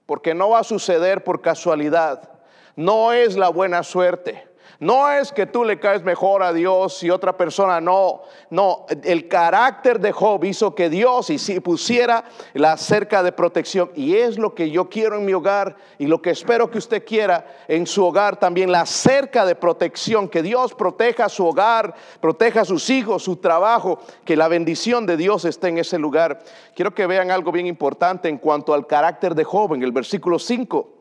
Porque 0.05 0.34
no 0.34 0.50
va 0.50 0.60
a 0.60 0.63
suceder 0.63 1.24
por 1.24 1.41
casualidad, 1.41 2.29
no 2.75 3.13
es 3.13 3.38
la 3.38 3.50
buena 3.50 3.84
suerte. 3.84 4.54
No 4.79 5.10
es 5.10 5.32
que 5.32 5.46
tú 5.46 5.63
le 5.63 5.79
caes 5.79 6.03
mejor 6.03 6.44
a 6.44 6.51
Dios 6.51 7.01
y 7.03 7.10
otra 7.10 7.38
persona 7.38 7.79
no. 7.79 8.22
No, 8.50 8.86
el 9.03 9.27
carácter 9.27 10.00
de 10.00 10.12
Job 10.12 10.44
hizo 10.44 10.75
que 10.75 10.89
Dios 10.89 11.29
y 11.29 11.38
si 11.38 11.60
pusiera 11.60 12.25
la 12.53 12.77
cerca 12.77 13.24
de 13.24 13.32
protección. 13.32 13.91
Y 13.96 14.15
es 14.15 14.38
lo 14.38 14.53
que 14.53 14.70
yo 14.70 14.89
quiero 14.89 15.17
en 15.17 15.25
mi 15.25 15.34
hogar 15.34 15.75
y 15.98 16.08
lo 16.08 16.22
que 16.22 16.32
espero 16.32 16.70
que 16.70 16.77
usted 16.77 17.05
quiera 17.05 17.46
en 17.67 17.88
su 17.88 18.05
hogar 18.05 18.38
también. 18.38 18.72
La 18.72 18.86
cerca 18.86 19.46
de 19.46 19.55
protección, 19.55 20.27
que 20.27 20.41
Dios 20.41 20.74
proteja 20.74 21.29
su 21.29 21.46
hogar, 21.46 21.94
proteja 22.20 22.62
a 22.62 22.65
sus 22.65 22.89
hijos, 22.89 23.24
su 23.24 23.38
trabajo, 23.38 24.00
que 24.25 24.36
la 24.36 24.48
bendición 24.48 25.05
de 25.05 25.17
Dios 25.17 25.46
esté 25.46 25.70
en 25.70 25.77
ese 25.77 25.98
lugar. 25.98 26.39
Quiero 26.75 26.94
que 26.94 27.08
vean 27.08 27.32
algo 27.32 27.51
bien 27.51 27.67
importante 27.67 28.29
en 28.29 28.38
cuanto 28.38 28.74
al 28.74 28.88
carácter 28.88 29.36
de 29.36 29.44
Job 29.44 29.74
en 29.74 29.84
el 29.84 29.91
versículo 29.91 30.39
5. 30.39 30.94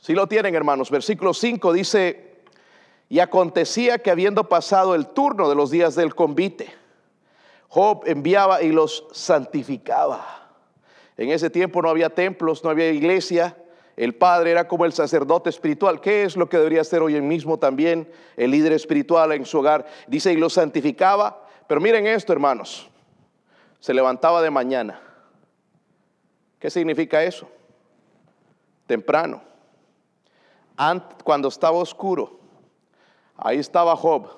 Si 0.00 0.14
lo 0.14 0.26
tienen, 0.26 0.54
hermanos, 0.54 0.90
versículo 0.90 1.34
5 1.34 1.72
dice, 1.74 2.42
y 3.08 3.20
acontecía 3.20 3.98
que 3.98 4.10
habiendo 4.10 4.48
pasado 4.48 4.94
el 4.94 5.08
turno 5.08 5.48
de 5.48 5.54
los 5.54 5.70
días 5.70 5.94
del 5.94 6.14
convite, 6.14 6.72
Job 7.68 8.02
enviaba 8.06 8.62
y 8.62 8.72
los 8.72 9.06
santificaba. 9.12 10.48
En 11.16 11.30
ese 11.30 11.50
tiempo 11.50 11.82
no 11.82 11.90
había 11.90 12.10
templos, 12.10 12.64
no 12.64 12.70
había 12.70 12.90
iglesia, 12.90 13.56
El 14.00 14.14
padre 14.14 14.52
era 14.52 14.66
como 14.66 14.86
el 14.86 14.94
sacerdote 14.94 15.50
espiritual. 15.50 16.00
¿Qué 16.00 16.24
es 16.24 16.34
lo 16.34 16.48
que 16.48 16.56
debería 16.56 16.82
ser 16.84 17.02
hoy 17.02 17.20
mismo 17.20 17.58
también 17.58 18.10
el 18.38 18.50
líder 18.50 18.72
espiritual 18.72 19.32
en 19.32 19.44
su 19.44 19.58
hogar? 19.58 19.86
Dice, 20.06 20.32
y 20.32 20.36
lo 20.36 20.48
santificaba. 20.48 21.46
Pero 21.66 21.82
miren 21.82 22.06
esto, 22.06 22.32
hermanos. 22.32 22.88
Se 23.78 23.92
levantaba 23.92 24.40
de 24.40 24.50
mañana. 24.50 25.02
¿Qué 26.58 26.70
significa 26.70 27.22
eso? 27.22 27.46
Temprano. 28.86 29.49
Cuando 31.24 31.48
estaba 31.48 31.76
oscuro. 31.76 32.38
Ahí 33.36 33.58
estaba 33.58 33.94
Job, 33.96 34.28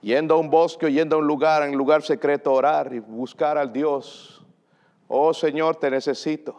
yendo 0.00 0.34
a 0.34 0.38
un 0.38 0.50
bosque, 0.50 0.92
yendo 0.92 1.16
a 1.16 1.18
un 1.18 1.26
lugar, 1.26 1.62
en 1.62 1.70
un 1.70 1.78
lugar 1.78 2.02
secreto, 2.02 2.52
orar 2.52 2.92
y 2.92 2.98
buscar 2.98 3.58
al 3.58 3.72
Dios. 3.72 4.44
Oh 5.08 5.32
Señor, 5.34 5.76
te 5.76 5.90
necesito. 5.90 6.56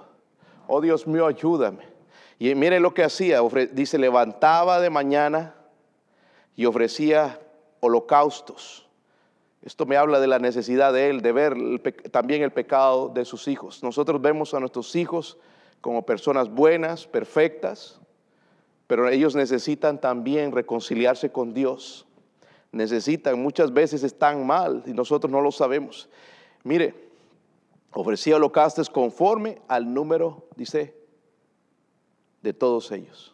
Oh 0.67 0.81
Dios 0.81 1.07
mío, 1.07 1.27
ayúdame. 1.27 1.89
Y 2.39 2.53
mire 2.55 2.79
lo 2.79 2.93
que 2.93 3.03
hacía, 3.03 3.39
dice, 3.71 3.99
levantaba 3.99 4.79
de 4.79 4.89
mañana 4.89 5.55
y 6.55 6.65
ofrecía 6.65 7.39
holocaustos. 7.81 8.87
Esto 9.61 9.85
me 9.85 9.95
habla 9.95 10.19
de 10.19 10.25
la 10.25 10.39
necesidad 10.39 10.91
de 10.91 11.09
él, 11.11 11.21
de 11.21 11.31
ver 11.31 11.53
también 12.11 12.41
el 12.41 12.51
pecado 12.51 13.09
de 13.09 13.25
sus 13.25 13.47
hijos. 13.47 13.83
Nosotros 13.83 14.19
vemos 14.19 14.55
a 14.55 14.59
nuestros 14.59 14.95
hijos 14.95 15.37
como 15.81 16.03
personas 16.03 16.49
buenas, 16.49 17.05
perfectas, 17.05 18.00
pero 18.91 19.07
ellos 19.07 19.37
necesitan 19.37 20.01
también 20.01 20.51
reconciliarse 20.51 21.31
con 21.31 21.53
Dios. 21.53 22.05
Necesitan, 22.73 23.41
muchas 23.41 23.71
veces 23.71 24.03
están 24.03 24.45
mal 24.45 24.83
y 24.85 24.91
nosotros 24.91 25.31
no 25.31 25.39
lo 25.39 25.49
sabemos. 25.53 26.09
Mire, 26.65 26.93
ofrecía 27.93 28.35
holocaustos 28.35 28.89
conforme 28.89 29.61
al 29.69 29.93
número, 29.93 30.43
dice, 30.57 30.93
de 32.41 32.51
todos 32.51 32.91
ellos. 32.91 33.33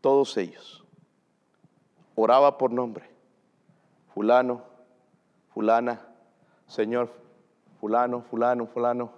Todos 0.00 0.34
ellos. 0.38 0.82
Oraba 2.14 2.56
por 2.56 2.70
nombre. 2.70 3.04
Fulano, 4.14 4.62
fulana, 5.52 6.08
Señor, 6.68 7.12
fulano, 7.78 8.22
fulano, 8.30 8.66
fulano. 8.66 9.12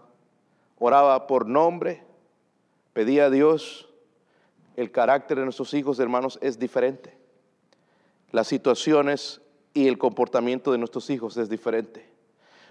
Oraba 0.81 1.29
por 1.29 1.47
nombre, 1.47 2.03
pedía 2.93 3.27
a 3.27 3.31
Dios. 3.31 3.89
El 4.76 4.91
carácter 4.91 5.38
de 5.38 5.45
nuestros 5.45 5.75
hijos, 5.75 5.99
hermanos, 5.99 6.38
es 6.43 6.59
diferente. 6.59 7.17
Las 8.31 8.47
situaciones 8.47 9.41
y 9.75 9.88
el 9.88 9.99
comportamiento 9.99 10.73
de 10.73 10.79
nuestros 10.79 11.11
hijos 11.11 11.37
es 11.37 11.49
diferente. 11.49 12.11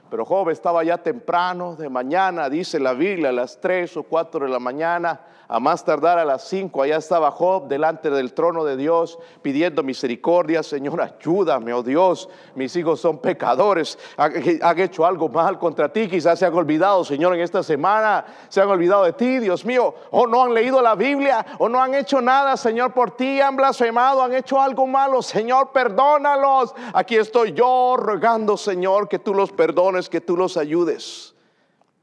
Pero 0.10 0.26
Job 0.26 0.50
estaba 0.50 0.84
ya 0.84 0.98
temprano, 0.98 1.76
de 1.76 1.90
mañana, 1.90 2.50
dice 2.50 2.80
la 2.80 2.94
Biblia, 2.94 3.30
a 3.30 3.32
las 3.32 3.62
3 3.62 3.96
o 3.98 4.04
4 4.04 4.46
de 4.46 4.52
la 4.52 4.60
mañana, 4.60 5.22
a 5.52 5.60
más 5.60 5.84
tardar 5.84 6.18
a 6.18 6.24
las 6.24 6.48
5, 6.48 6.82
allá 6.82 6.96
estaba 6.96 7.30
Job 7.30 7.68
delante 7.68 8.10
del 8.10 8.34
trono 8.34 8.64
de 8.64 8.78
Dios, 8.78 9.20
pidiendo 9.42 9.84
misericordia, 9.84 10.64
Señor, 10.64 11.02
ayúdame, 11.02 11.74
oh 11.74 11.84
Dios, 11.84 12.30
mis 12.56 12.74
hijos 12.78 13.02
son 13.02 13.18
pecadores, 13.18 14.00
han, 14.16 14.80
hecho 14.80 15.06
algo 15.06 15.28
mal 15.28 15.60
contra 15.60 15.92
ti, 15.92 16.08
quizás 16.08 16.40
se 16.40 16.46
han 16.46 16.54
olvidado, 16.54 17.04
Señor, 17.04 17.36
en 17.36 17.42
esta 17.42 17.64
semana, 17.64 18.24
se 18.48 18.62
han 18.62 18.70
olvidado 18.70 19.04
de 19.04 19.12
ti, 19.12 19.40
Dios 19.40 19.66
mío, 19.66 19.94
o 20.12 20.26
no 20.26 20.42
han 20.42 20.54
leído 20.54 20.82
la 20.82 20.96
Biblia, 20.96 21.46
o 21.60 21.68
no 21.68 21.84
han 21.84 21.96
hecho 21.96 22.22
nada, 22.22 22.56
Señor, 22.56 22.94
por 22.94 23.12
ti, 23.18 23.42
han 23.42 23.58
blasfemado, 23.58 24.24
han 24.24 24.34
hecho 24.34 24.62
algo 24.62 24.88
malo, 24.88 25.22
Señor, 25.22 25.74
perdónalos. 25.74 26.74
Aquí 26.94 27.18
estoy 27.18 27.52
yo 27.52 27.98
rogando, 27.98 28.56
Señor, 28.56 29.10
que 29.10 29.20
tú 29.20 29.34
los 29.34 29.52
perdones 29.52 30.08
que 30.08 30.22
tú 30.22 30.38
los 30.38 30.56
ayudes. 30.56 31.36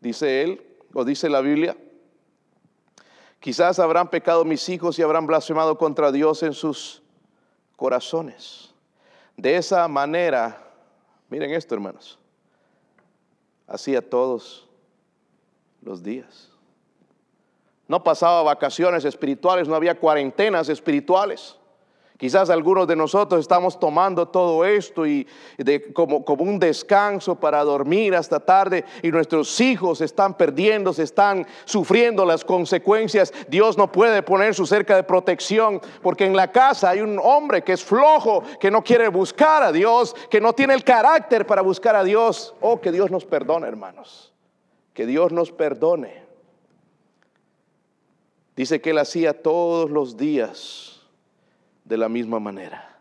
Dice 0.02 0.42
él, 0.42 0.66
o 0.92 1.02
dice 1.02 1.30
la 1.30 1.40
Biblia. 1.40 1.74
Quizás 3.48 3.78
habrán 3.78 4.10
pecado 4.10 4.44
mis 4.44 4.68
hijos 4.68 4.98
y 4.98 5.02
habrán 5.02 5.26
blasfemado 5.26 5.78
contra 5.78 6.12
Dios 6.12 6.42
en 6.42 6.52
sus 6.52 7.00
corazones. 7.76 8.74
De 9.38 9.56
esa 9.56 9.88
manera, 9.88 10.70
miren 11.30 11.54
esto 11.54 11.74
hermanos, 11.74 12.18
hacía 13.66 14.06
todos 14.06 14.68
los 15.80 16.02
días. 16.02 16.50
No 17.86 18.04
pasaba 18.04 18.42
vacaciones 18.42 19.06
espirituales, 19.06 19.66
no 19.66 19.74
había 19.74 19.98
cuarentenas 19.98 20.68
espirituales. 20.68 21.56
Quizás 22.18 22.50
algunos 22.50 22.88
de 22.88 22.96
nosotros 22.96 23.40
estamos 23.40 23.78
tomando 23.78 24.26
todo 24.26 24.64
esto 24.64 25.06
y 25.06 25.24
como, 25.94 26.24
como, 26.24 26.42
un 26.42 26.58
descanso 26.58 27.36
para 27.36 27.62
dormir 27.62 28.16
hasta 28.16 28.40
tarde 28.40 28.84
y 29.04 29.12
nuestros 29.12 29.60
hijos 29.60 30.00
están 30.00 30.36
perdiendo, 30.36 30.92
se 30.92 31.04
están 31.04 31.46
sufriendo 31.64 32.24
las 32.24 32.44
consecuencias. 32.44 33.32
Dios 33.46 33.78
no 33.78 33.92
puede 33.92 34.24
poner 34.24 34.52
su 34.52 34.66
cerca 34.66 34.96
de 34.96 35.04
protección 35.04 35.80
porque 36.02 36.26
en 36.26 36.34
la 36.34 36.50
casa 36.50 36.90
hay 36.90 37.02
un 37.02 37.20
hombre 37.22 37.62
que 37.62 37.74
es 37.74 37.84
flojo, 37.84 38.42
que 38.58 38.72
no 38.72 38.82
quiere 38.82 39.06
buscar 39.06 39.62
a 39.62 39.70
Dios, 39.70 40.16
que 40.28 40.40
no 40.40 40.52
tiene 40.54 40.74
el 40.74 40.82
carácter 40.82 41.46
para 41.46 41.62
buscar 41.62 41.94
a 41.94 42.02
Dios. 42.02 42.52
Oh, 42.60 42.80
que 42.80 42.90
Dios 42.90 43.12
nos 43.12 43.24
perdone, 43.26 43.68
hermanos. 43.68 44.34
Que 44.92 45.06
Dios 45.06 45.30
nos 45.30 45.52
perdone. 45.52 46.24
Dice 48.56 48.80
que 48.80 48.90
él 48.90 48.98
hacía 48.98 49.40
todos 49.40 49.88
los 49.88 50.16
días 50.16 50.97
de 51.88 51.96
la 51.96 52.08
misma 52.08 52.38
manera. 52.38 52.98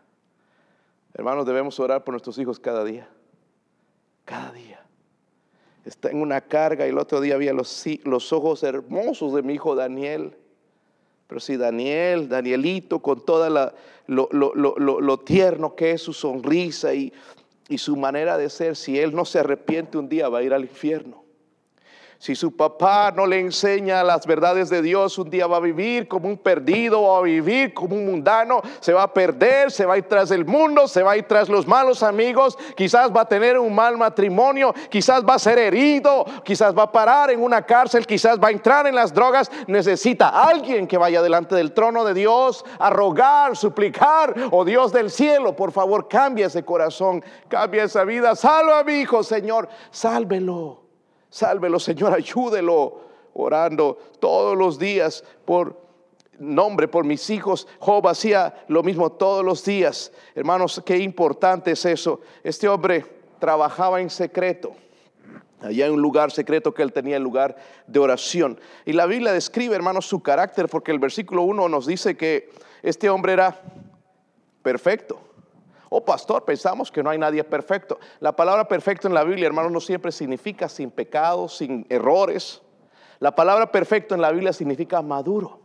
Hermanos, 1.12 1.46
debemos 1.46 1.78
orar 1.78 2.04
por 2.04 2.12
nuestros 2.12 2.38
hijos 2.38 2.58
cada 2.58 2.84
día. 2.84 3.08
Cada 4.24 4.52
día. 4.52 4.80
Está 5.84 6.10
en 6.10 6.20
una 6.20 6.40
carga 6.40 6.86
y 6.86 6.90
el 6.90 6.98
otro 6.98 7.20
día 7.20 7.34
había 7.34 7.52
los, 7.52 7.84
los 8.04 8.32
ojos 8.32 8.62
hermosos 8.62 9.34
de 9.34 9.42
mi 9.42 9.54
hijo 9.54 9.74
Daniel. 9.74 10.36
Pero 11.26 11.40
si 11.40 11.56
Daniel, 11.56 12.28
Danielito, 12.28 13.00
con 13.00 13.24
toda 13.24 13.50
la, 13.50 13.74
lo, 14.06 14.28
lo, 14.32 15.18
tierno 15.20 15.74
que 15.74 15.92
es 15.92 16.02
su 16.02 16.14
sonrisa 16.14 16.94
y, 16.94 17.12
y 17.68 17.78
su 17.78 17.96
manera 17.96 18.38
de 18.38 18.48
ser, 18.48 18.76
si 18.76 18.98
él 18.98 19.14
no 19.14 19.24
se 19.26 19.40
arrepiente 19.40 19.98
un 19.98 20.08
día 20.08 20.28
va 20.30 20.38
a 20.38 20.42
ir 20.42 20.54
al 20.54 20.62
infierno. 20.62 21.27
Si 22.20 22.34
su 22.34 22.56
papá 22.56 23.12
no 23.14 23.26
le 23.26 23.38
enseña 23.38 24.02
las 24.02 24.26
verdades 24.26 24.68
de 24.68 24.82
Dios, 24.82 25.18
un 25.18 25.30
día 25.30 25.46
va 25.46 25.58
a 25.58 25.60
vivir 25.60 26.08
como 26.08 26.28
un 26.28 26.36
perdido, 26.36 27.00
o 27.00 27.16
a 27.16 27.22
vivir 27.22 27.72
como 27.72 27.94
un 27.94 28.06
mundano, 28.06 28.60
se 28.80 28.92
va 28.92 29.04
a 29.04 29.14
perder, 29.14 29.70
se 29.70 29.86
va 29.86 29.94
a 29.94 29.98
ir 29.98 30.08
tras 30.08 30.32
el 30.32 30.44
mundo, 30.44 30.88
se 30.88 31.04
va 31.04 31.12
a 31.12 31.16
ir 31.16 31.28
tras 31.28 31.48
los 31.48 31.68
malos 31.68 32.02
amigos, 32.02 32.58
quizás 32.76 33.14
va 33.14 33.20
a 33.20 33.28
tener 33.28 33.56
un 33.56 33.72
mal 33.72 33.96
matrimonio, 33.96 34.74
quizás 34.90 35.24
va 35.24 35.34
a 35.34 35.38
ser 35.38 35.60
herido, 35.60 36.24
quizás 36.42 36.76
va 36.76 36.84
a 36.84 36.92
parar 36.92 37.30
en 37.30 37.40
una 37.40 37.62
cárcel, 37.62 38.04
quizás 38.04 38.36
va 38.42 38.48
a 38.48 38.52
entrar 38.52 38.88
en 38.88 38.96
las 38.96 39.14
drogas. 39.14 39.48
Necesita 39.68 40.28
alguien 40.28 40.88
que 40.88 40.98
vaya 40.98 41.22
delante 41.22 41.54
del 41.54 41.72
trono 41.72 42.04
de 42.04 42.14
Dios 42.14 42.64
a 42.80 42.90
rogar, 42.90 43.56
suplicar, 43.56 44.34
oh 44.50 44.64
Dios 44.64 44.92
del 44.92 45.12
cielo, 45.12 45.54
por 45.54 45.70
favor, 45.70 46.08
cambia 46.08 46.48
ese 46.48 46.64
corazón, 46.64 47.22
cambia 47.46 47.84
esa 47.84 48.02
vida, 48.02 48.34
salva 48.34 48.80
a 48.80 48.84
mi 48.84 48.94
hijo, 48.94 49.22
Señor, 49.22 49.68
sálvelo. 49.92 50.87
Sálvelo, 51.30 51.78
Señor, 51.78 52.14
ayúdelo. 52.14 53.08
Orando 53.34 53.98
todos 54.18 54.56
los 54.56 54.78
días 54.78 55.22
por 55.44 55.76
nombre, 56.38 56.88
por 56.88 57.04
mis 57.04 57.30
hijos. 57.30 57.68
Job 57.78 58.08
hacía 58.08 58.64
lo 58.68 58.82
mismo 58.82 59.12
todos 59.12 59.44
los 59.44 59.64
días. 59.64 60.12
Hermanos, 60.34 60.82
qué 60.84 60.98
importante 60.98 61.72
es 61.72 61.84
eso. 61.84 62.20
Este 62.42 62.68
hombre 62.68 63.04
trabajaba 63.38 64.00
en 64.00 64.10
secreto. 64.10 64.72
Allá 65.60 65.86
en 65.86 65.92
un 65.92 66.02
lugar 66.02 66.30
secreto 66.30 66.72
que 66.72 66.82
él 66.82 66.92
tenía, 66.92 67.16
el 67.16 67.22
lugar 67.22 67.56
de 67.86 67.98
oración. 67.98 68.60
Y 68.84 68.92
la 68.92 69.06
Biblia 69.06 69.32
describe, 69.32 69.74
hermanos, 69.74 70.06
su 70.06 70.22
carácter, 70.22 70.68
porque 70.68 70.92
el 70.92 71.00
versículo 71.00 71.42
1 71.42 71.68
nos 71.68 71.86
dice 71.86 72.16
que 72.16 72.50
este 72.82 73.10
hombre 73.10 73.32
era 73.32 73.60
perfecto. 74.62 75.27
Oh, 75.90 76.04
pastor, 76.04 76.44
pensamos 76.44 76.90
que 76.90 77.02
no 77.02 77.10
hay 77.10 77.18
nadie 77.18 77.42
perfecto. 77.44 77.98
La 78.20 78.36
palabra 78.36 78.68
perfecto 78.68 79.08
en 79.08 79.14
la 79.14 79.24
Biblia, 79.24 79.46
hermanos, 79.46 79.72
no 79.72 79.80
siempre 79.80 80.12
significa 80.12 80.68
sin 80.68 80.90
pecados, 80.90 81.56
sin 81.56 81.86
errores. 81.88 82.60
La 83.20 83.34
palabra 83.34 83.72
perfecto 83.72 84.14
en 84.14 84.20
la 84.20 84.30
Biblia 84.30 84.52
significa 84.52 85.00
maduro. 85.00 85.60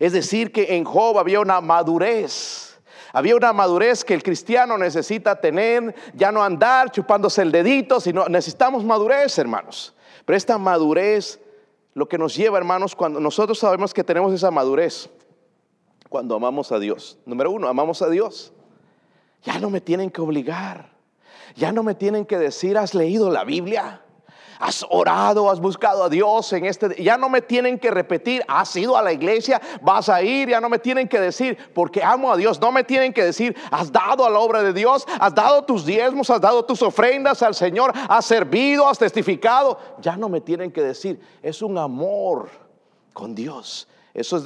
Es 0.00 0.12
decir, 0.12 0.52
que 0.52 0.76
en 0.76 0.84
Job 0.84 1.18
había 1.18 1.40
una 1.40 1.60
madurez. 1.60 2.80
Había 3.12 3.36
una 3.36 3.52
madurez 3.52 4.04
que 4.04 4.14
el 4.14 4.22
cristiano 4.22 4.76
necesita 4.76 5.40
tener, 5.40 5.94
ya 6.12 6.30
no 6.30 6.42
andar 6.42 6.90
chupándose 6.90 7.40
el 7.42 7.52
dedito, 7.52 8.00
sino 8.00 8.28
necesitamos 8.28 8.84
madurez, 8.84 9.38
hermanos. 9.38 9.94
Pero 10.26 10.36
esta 10.36 10.58
madurez, 10.58 11.40
lo 11.94 12.06
que 12.08 12.18
nos 12.18 12.36
lleva, 12.36 12.58
hermanos, 12.58 12.94
cuando 12.94 13.18
nosotros 13.20 13.58
sabemos 13.58 13.94
que 13.94 14.04
tenemos 14.04 14.32
esa 14.34 14.50
madurez, 14.50 15.08
cuando 16.08 16.34
amamos 16.34 16.70
a 16.72 16.78
Dios. 16.78 17.18
Número 17.24 17.50
uno, 17.50 17.68
amamos 17.68 18.02
a 18.02 18.10
Dios. 18.10 18.52
Ya 19.42 19.58
no 19.58 19.70
me 19.70 19.80
tienen 19.80 20.10
que 20.10 20.20
obligar. 20.20 20.90
Ya 21.56 21.72
no 21.72 21.82
me 21.82 21.94
tienen 21.94 22.26
que 22.26 22.38
decir, 22.38 22.76
¿has 22.76 22.94
leído 22.94 23.30
la 23.30 23.44
Biblia? 23.44 24.02
has 24.58 24.84
orado, 24.90 25.50
has 25.50 25.60
buscado 25.60 26.04
a 26.04 26.08
Dios 26.08 26.52
en 26.52 26.64
este... 26.64 27.02
Ya 27.02 27.16
no 27.16 27.28
me 27.28 27.40
tienen 27.40 27.78
que 27.78 27.90
repetir, 27.90 28.42
has 28.48 28.74
ido 28.76 28.96
a 28.96 29.02
la 29.02 29.12
iglesia, 29.12 29.60
vas 29.82 30.08
a 30.08 30.22
ir, 30.22 30.48
ya 30.48 30.60
no 30.60 30.68
me 30.68 30.78
tienen 30.78 31.08
que 31.08 31.20
decir, 31.20 31.56
porque 31.74 32.02
amo 32.02 32.32
a 32.32 32.36
Dios, 32.36 32.60
no 32.60 32.72
me 32.72 32.84
tienen 32.84 33.12
que 33.12 33.24
decir, 33.24 33.56
has 33.70 33.92
dado 33.92 34.24
a 34.26 34.30
la 34.30 34.38
obra 34.38 34.62
de 34.62 34.72
Dios, 34.72 35.06
has 35.20 35.34
dado 35.34 35.64
tus 35.64 35.86
diezmos, 35.86 36.30
has 36.30 36.40
dado 36.40 36.64
tus 36.64 36.82
ofrendas 36.82 37.42
al 37.42 37.54
Señor, 37.54 37.92
has 38.08 38.24
servido, 38.24 38.88
has 38.88 38.98
testificado. 38.98 39.78
Ya 40.00 40.16
no 40.16 40.28
me 40.28 40.40
tienen 40.40 40.72
que 40.72 40.82
decir, 40.82 41.20
es 41.42 41.62
un 41.62 41.78
amor 41.78 42.50
con 43.12 43.34
Dios 43.34 43.88
Eso 44.18 44.36
es 44.36 44.42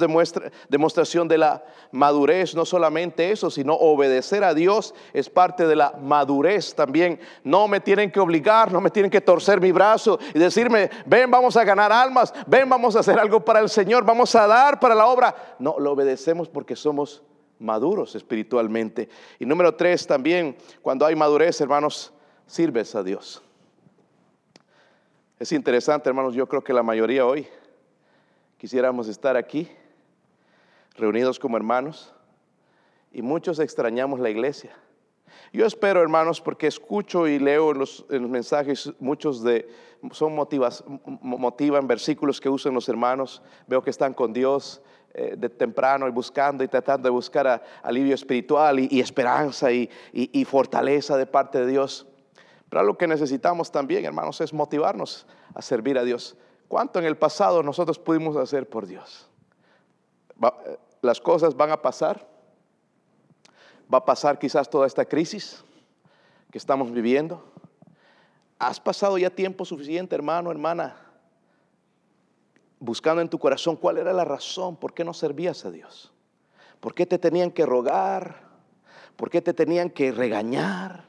demostración 0.69 1.27
de 1.27 1.39
la 1.39 1.63
madurez, 1.91 2.53
no 2.53 2.63
solamente 2.63 3.31
eso, 3.31 3.49
sino 3.49 3.73
obedecer 3.73 4.43
a 4.43 4.53
Dios 4.53 4.93
es 5.13 5.31
parte 5.31 5.65
de 5.65 5.75
la 5.75 5.93
madurez 5.99 6.75
también. 6.75 7.19
No 7.43 7.67
me 7.67 7.79
tienen 7.79 8.11
que 8.11 8.19
obligar, 8.19 8.71
no 8.71 8.79
me 8.79 8.91
tienen 8.91 9.09
que 9.09 9.19
torcer 9.19 9.59
mi 9.59 9.71
brazo 9.71 10.19
y 10.31 10.37
decirme, 10.37 10.91
ven, 11.07 11.31
vamos 11.31 11.57
a 11.57 11.63
ganar 11.63 11.91
almas, 11.91 12.31
ven, 12.45 12.69
vamos 12.69 12.95
a 12.95 12.99
hacer 12.99 13.17
algo 13.17 13.43
para 13.43 13.61
el 13.61 13.69
Señor, 13.69 14.05
vamos 14.05 14.35
a 14.35 14.45
dar 14.45 14.79
para 14.79 14.93
la 14.93 15.07
obra. 15.07 15.55
No, 15.57 15.79
lo 15.79 15.93
obedecemos 15.93 16.47
porque 16.47 16.75
somos 16.75 17.23
maduros 17.57 18.13
espiritualmente. 18.13 19.09
Y 19.39 19.47
número 19.47 19.73
tres, 19.73 20.05
también, 20.05 20.55
cuando 20.83 21.03
hay 21.03 21.15
madurez, 21.15 21.59
hermanos, 21.61 22.13
sirves 22.45 22.93
a 22.93 23.01
Dios. 23.01 23.41
Es 25.39 25.51
interesante, 25.51 26.09
hermanos, 26.09 26.35
yo 26.35 26.47
creo 26.47 26.63
que 26.63 26.73
la 26.73 26.83
mayoría 26.83 27.25
hoy 27.25 27.47
quisiéramos 28.63 29.09
estar 29.09 29.35
aquí, 29.35 29.69
reunidos 30.95 31.37
como 31.37 31.57
hermanos, 31.57 32.13
y 33.11 33.21
muchos 33.21 33.59
extrañamos 33.59 34.21
la 34.21 34.29
iglesia. 34.29 34.71
Yo 35.51 35.65
espero, 35.65 36.01
hermanos, 36.01 36.39
porque 36.39 36.67
escucho 36.67 37.27
y 37.27 37.39
leo 37.39 37.71
en 37.71 37.79
los, 37.79 38.05
mensajes, 38.09 38.93
muchos 39.01 39.43
de, 39.43 39.67
son 40.13 40.33
motivas, 40.33 40.81
motivan 41.21 41.87
versículos 41.87 42.39
que 42.39 42.47
usan 42.47 42.73
los 42.73 42.87
hermanos, 42.87 43.41
veo 43.67 43.83
que 43.83 43.89
están 43.89 44.13
con 44.13 44.31
Dios 44.31 44.81
eh, 45.13 45.35
de 45.37 45.49
temprano 45.49 46.07
y 46.07 46.11
buscando 46.11 46.63
y 46.63 46.69
tratando 46.69 47.07
de 47.07 47.11
buscar 47.11 47.61
alivio 47.81 48.15
espiritual 48.15 48.79
y, 48.79 49.01
esperanza 49.01 49.73
y, 49.73 49.89
y 50.13 50.45
fortaleza 50.45 51.17
de 51.17 51.25
parte 51.25 51.59
de 51.59 51.67
Dios. 51.67 52.07
Pero 52.69 52.83
lo 52.83 52.97
que 52.97 53.07
necesitamos 53.07 53.73
también, 53.73 54.05
hermanos, 54.05 54.39
es 54.39 54.53
motivarnos 54.53 55.27
a 55.53 55.61
servir 55.61 55.97
a 55.97 56.05
Dios. 56.05 56.37
¿Cuánto 56.73 56.97
en 56.97 57.05
el 57.05 57.15
pasado 57.15 57.61
nosotros 57.61 57.99
pudimos 57.99 58.35
hacer 58.35 58.67
por 58.67 58.87
Dios? 58.87 59.29
Eh, 60.41 60.77
las 61.03 61.21
cosas 61.21 61.55
van 61.55 61.69
a 61.69 61.79
pasar. 61.79 62.27
Va 63.93 63.99
a 63.99 64.05
pasar 64.05 64.39
quizás 64.39 64.67
toda 64.67 64.87
esta 64.87 65.05
crisis 65.05 65.63
que 66.49 66.57
estamos 66.57 66.91
viviendo. 66.91 67.43
¿Has 68.57 68.79
pasado 68.79 69.19
ya 69.19 69.29
tiempo 69.29 69.65
suficiente, 69.65 70.15
hermano, 70.15 70.49
hermana, 70.49 70.97
buscando 72.79 73.21
en 73.21 73.29
tu 73.29 73.37
corazón 73.37 73.75
cuál 73.75 73.99
era 73.99 74.11
la 74.11 74.25
razón 74.25 74.75
por 74.75 74.95
qué 74.95 75.03
no 75.03 75.13
servías 75.13 75.65
a 75.65 75.69
Dios? 75.69 76.11
¿Por 76.79 76.95
qué 76.95 77.05
te 77.05 77.19
tenían 77.19 77.51
que 77.51 77.67
rogar? 77.67 78.47
¿Por 79.15 79.29
qué 79.29 79.43
te 79.43 79.53
tenían 79.53 79.91
que 79.91 80.11
regañar? 80.11 81.05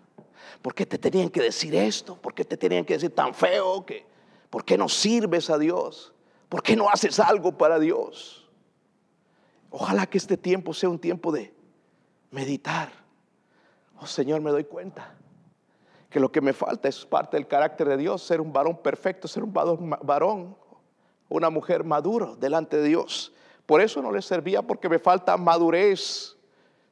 ¿Por 0.60 0.74
qué 0.74 0.84
te 0.84 0.98
tenían 0.98 1.30
que 1.30 1.40
decir 1.40 1.74
esto? 1.74 2.16
¿Por 2.16 2.34
qué 2.34 2.44
te 2.44 2.58
tenían 2.58 2.84
que 2.84 2.92
decir 2.92 3.14
tan 3.14 3.32
feo 3.32 3.86
que 3.86 4.12
¿Por 4.54 4.64
qué 4.64 4.78
no 4.78 4.88
sirves 4.88 5.50
a 5.50 5.58
Dios? 5.58 6.12
¿Por 6.48 6.62
qué 6.62 6.76
no 6.76 6.88
haces 6.88 7.18
algo 7.18 7.58
para 7.58 7.80
Dios? 7.80 8.48
Ojalá 9.68 10.06
que 10.06 10.16
este 10.16 10.36
tiempo 10.36 10.72
sea 10.72 10.88
un 10.88 11.00
tiempo 11.00 11.32
de 11.32 11.52
meditar. 12.30 12.92
Oh 14.00 14.06
Señor, 14.06 14.42
me 14.42 14.52
doy 14.52 14.62
cuenta 14.62 15.12
que 16.08 16.20
lo 16.20 16.30
que 16.30 16.40
me 16.40 16.52
falta 16.52 16.88
es 16.88 17.04
parte 17.04 17.36
del 17.36 17.48
carácter 17.48 17.88
de 17.88 17.96
Dios, 17.96 18.22
ser 18.22 18.40
un 18.40 18.52
varón 18.52 18.80
perfecto, 18.80 19.26
ser 19.26 19.42
un 19.42 19.52
varón, 19.52 20.56
una 21.28 21.50
mujer 21.50 21.82
maduro 21.82 22.36
delante 22.36 22.76
de 22.76 22.86
Dios. 22.86 23.32
Por 23.66 23.80
eso 23.80 24.00
no 24.00 24.12
le 24.12 24.22
servía 24.22 24.62
porque 24.62 24.88
me 24.88 25.00
falta 25.00 25.36
madurez. 25.36 26.36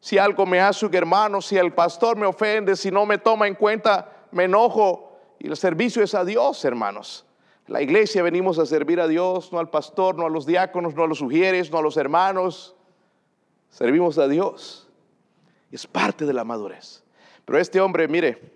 Si 0.00 0.18
algo 0.18 0.46
me 0.46 0.58
hace 0.58 0.84
un 0.84 0.92
hermano, 0.96 1.40
si 1.40 1.56
el 1.56 1.72
pastor 1.72 2.16
me 2.16 2.26
ofende, 2.26 2.74
si 2.74 2.90
no 2.90 3.06
me 3.06 3.18
toma 3.18 3.46
en 3.46 3.54
cuenta, 3.54 4.26
me 4.32 4.46
enojo. 4.46 5.16
Y 5.38 5.46
el 5.46 5.56
servicio 5.56 6.02
es 6.02 6.12
a 6.16 6.24
Dios, 6.24 6.64
hermanos. 6.64 7.24
La 7.72 7.80
iglesia 7.80 8.22
venimos 8.22 8.58
a 8.58 8.66
servir 8.66 9.00
a 9.00 9.08
Dios, 9.08 9.50
no 9.50 9.58
al 9.58 9.70
pastor, 9.70 10.14
no 10.14 10.26
a 10.26 10.28
los 10.28 10.44
diáconos, 10.44 10.94
no 10.94 11.04
a 11.04 11.06
los 11.06 11.16
sugieres, 11.16 11.72
no 11.72 11.78
a 11.78 11.82
los 11.82 11.96
hermanos. 11.96 12.76
Servimos 13.70 14.18
a 14.18 14.28
Dios. 14.28 14.90
Es 15.70 15.86
parte 15.86 16.26
de 16.26 16.34
la 16.34 16.44
madurez. 16.44 17.02
Pero 17.46 17.58
este 17.58 17.80
hombre, 17.80 18.08
mire, 18.08 18.52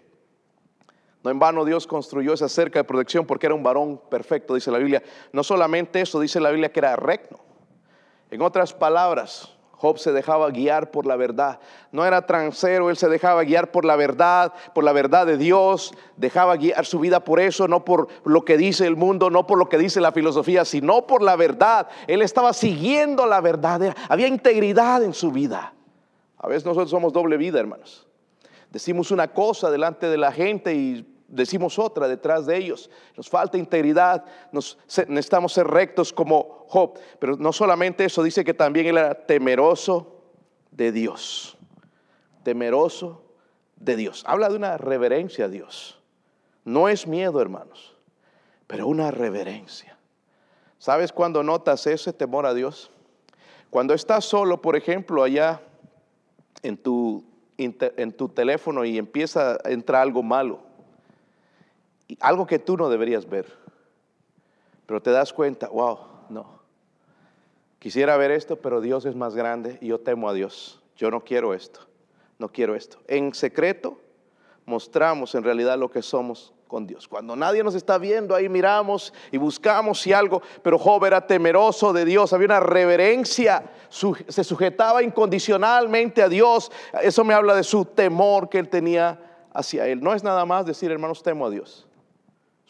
no 1.25 1.31
en 1.31 1.39
vano 1.39 1.65
Dios 1.65 1.87
construyó 1.87 2.35
esa 2.35 2.51
cerca 2.51 2.79
de 2.79 2.85
protección 2.85 3.25
porque 3.25 3.47
era 3.47 3.55
un 3.55 3.63
varón 3.63 3.99
perfecto, 4.11 4.55
dice 4.55 4.71
la 4.71 4.77
Biblia. 4.77 5.03
No 5.33 5.43
solamente 5.43 6.03
eso, 6.03 6.21
dice 6.21 6.39
la 6.39 6.51
Biblia 6.51 6.71
que 6.71 6.81
era 6.81 6.95
recto. 6.95 7.41
En 8.31 8.43
otras 8.43 8.75
palabras, 8.75 9.56
Job 9.79 9.99
se 9.99 10.13
dejaba 10.13 10.51
guiar 10.51 10.91
por 10.91 11.07
la 11.07 11.17
verdad. 11.17 11.61
No 11.93 12.07
era 12.07 12.25
transero, 12.25 12.89
él 12.89 12.97
se 12.97 13.09
dejaba 13.09 13.45
guiar 13.45 13.71
por 13.71 13.85
la 13.85 13.97
verdad, 13.97 14.55
por 14.75 14.85
la 14.85 14.93
verdad 14.93 15.27
de 15.27 15.37
Dios. 15.37 15.93
Dejaba 16.17 16.57
guiar 16.57 16.87
su 16.87 16.99
vida 16.99 17.21
por 17.21 17.41
eso, 17.41 17.69
no 17.69 17.85
por 17.85 18.09
lo 18.25 18.45
que 18.45 18.57
dice 18.57 18.87
el 18.87 18.97
mundo, 18.97 19.29
no 19.29 19.47
por 19.47 19.59
lo 19.59 19.69
que 19.69 19.77
dice 19.77 20.01
la 20.01 20.13
filosofía, 20.13 20.65
sino 20.65 21.07
por 21.07 21.23
la 21.23 21.37
verdad. 21.37 21.89
Él 22.07 22.23
estaba 22.23 22.55
siguiendo 22.55 23.27
la 23.27 23.43
verdad. 23.43 23.95
Había 24.09 24.29
integridad 24.29 25.03
en 25.03 25.13
su 25.13 25.31
vida. 25.31 25.75
A 26.39 26.49
veces 26.49 26.65
nosotros 26.65 26.91
somos 26.91 27.13
doble 27.13 27.37
vida, 27.37 27.61
hermanos. 27.61 28.07
Decimos 28.71 29.11
una 29.11 29.29
cosa 29.29 29.71
delante 29.71 30.09
de 30.09 30.17
la 30.17 30.33
gente 30.33 30.75
y 30.75 31.16
decimos 31.29 31.79
otra 31.79 32.09
detrás 32.09 32.47
de 32.47 32.57
ellos. 32.57 32.91
Nos 33.17 33.29
falta 33.29 33.59
integridad, 33.59 34.25
nos, 34.53 34.79
necesitamos 35.09 35.53
ser 35.53 35.67
rectos 35.67 36.13
como 36.13 36.67
Job. 36.69 36.99
Pero 37.19 37.37
no 37.37 37.53
solamente 37.53 38.05
eso, 38.05 38.23
dice 38.23 38.45
que 38.45 38.55
también 38.55 38.87
él 38.87 38.99
era 38.99 39.15
temeroso 39.15 40.23
de 40.71 40.93
Dios. 40.93 41.57
Temeroso 42.43 43.23
de 43.77 43.97
Dios. 43.97 44.25
Habla 44.27 44.49
de 44.49 44.57
una 44.57 44.77
reverencia 44.77 45.47
a 45.47 45.49
Dios. 45.49 46.01
No 46.65 46.89
es 46.89 47.07
miedo, 47.07 47.41
hermanos, 47.41 47.97
pero 48.67 48.89
una 48.89 49.11
reverencia. 49.11 49.97
¿Sabes 50.79 51.13
cuando 51.13 51.43
notas 51.43 51.87
ese 51.87 52.13
temor 52.13 52.47
a 52.47 52.55
Dios? 52.55 52.91
Cuando 53.71 53.95
estás 53.95 54.25
solo, 54.25 54.61
por 54.61 54.77
ejemplo, 54.77 55.23
allá 55.23 55.61
en 56.63 56.77
tu, 56.77 57.25
en 57.57 58.13
tu 58.13 58.29
teléfono 58.29 58.85
y 58.85 58.99
empieza 58.99 59.59
a 59.65 59.71
entrar 59.71 60.03
algo 60.03 60.23
malo 60.23 60.66
algo 62.21 62.47
que 62.47 62.59
tú 62.59 62.77
no 62.77 62.89
deberías 62.89 63.29
ver. 63.29 63.47
Pero 64.87 65.03
te 65.03 65.11
das 65.11 65.33
cuenta, 65.33 65.69
wow, 65.69 65.99
no. 66.29 66.61
Quisiera 67.79 68.17
ver 68.17 68.31
esto, 68.31 68.57
pero 68.57 68.81
Dios 68.81 69.05
es 69.05 69.15
más 69.15 69.35
grande 69.35 69.79
y 69.81 69.89
yo 69.89 70.01
temo 70.01 70.29
a 70.29 70.33
Dios. 70.33 70.81
Yo 70.97 71.11
no 71.11 71.23
quiero 71.23 71.53
esto, 71.55 71.81
no 72.39 72.49
quiero 72.49 72.75
esto. 72.75 72.99
En 73.07 73.35
secreto 73.35 74.01
mostramos 74.65 75.35
en 75.35 75.45
realidad 75.45 75.79
lo 75.79 75.91
que 75.91 76.03
somos 76.03 76.53
con 76.67 76.87
Dios. 76.87 77.07
Cuando 77.07 77.37
nadie 77.37 77.63
nos 77.63 77.75
está 77.75 77.99
viendo, 77.99 78.35
ahí 78.35 78.49
miramos 78.49 79.13
y 79.31 79.37
buscamos 79.37 80.01
si 80.01 80.13
algo, 80.13 80.43
pero 80.63 80.79
Job 80.79 81.05
era 81.05 81.27
temeroso 81.27 81.93
de 81.93 82.05
Dios, 82.05 82.33
había 82.33 82.47
una 82.47 82.61
reverencia, 82.61 83.71
se 83.89 84.43
sujetaba 84.43 85.03
incondicionalmente 85.03 86.23
a 86.23 86.29
Dios. 86.29 86.73
Eso 87.03 87.25
me 87.25 87.35
habla 87.35 87.55
de 87.55 87.63
su 87.63 87.85
temor 87.85 88.49
que 88.49 88.59
él 88.59 88.69
tenía 88.69 89.21
hacia 89.53 89.87
él. 89.87 90.01
No 90.03 90.13
es 90.13 90.25
nada 90.25 90.45
más 90.45 90.67
decir, 90.67 90.91
hermanos, 90.91 91.23
temo 91.23 91.47
a 91.47 91.51
Dios. 91.51 91.86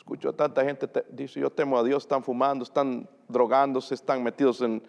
Escucho 0.07 0.33
tanta 0.33 0.65
gente, 0.65 0.89
dice, 1.11 1.41
yo 1.41 1.51
temo 1.51 1.77
a 1.77 1.83
Dios, 1.83 2.05
están 2.05 2.23
fumando, 2.23 2.63
están 2.63 3.09
drogándose, 3.27 3.93
están 3.93 4.23
metidos 4.23 4.61
en, 4.61 4.81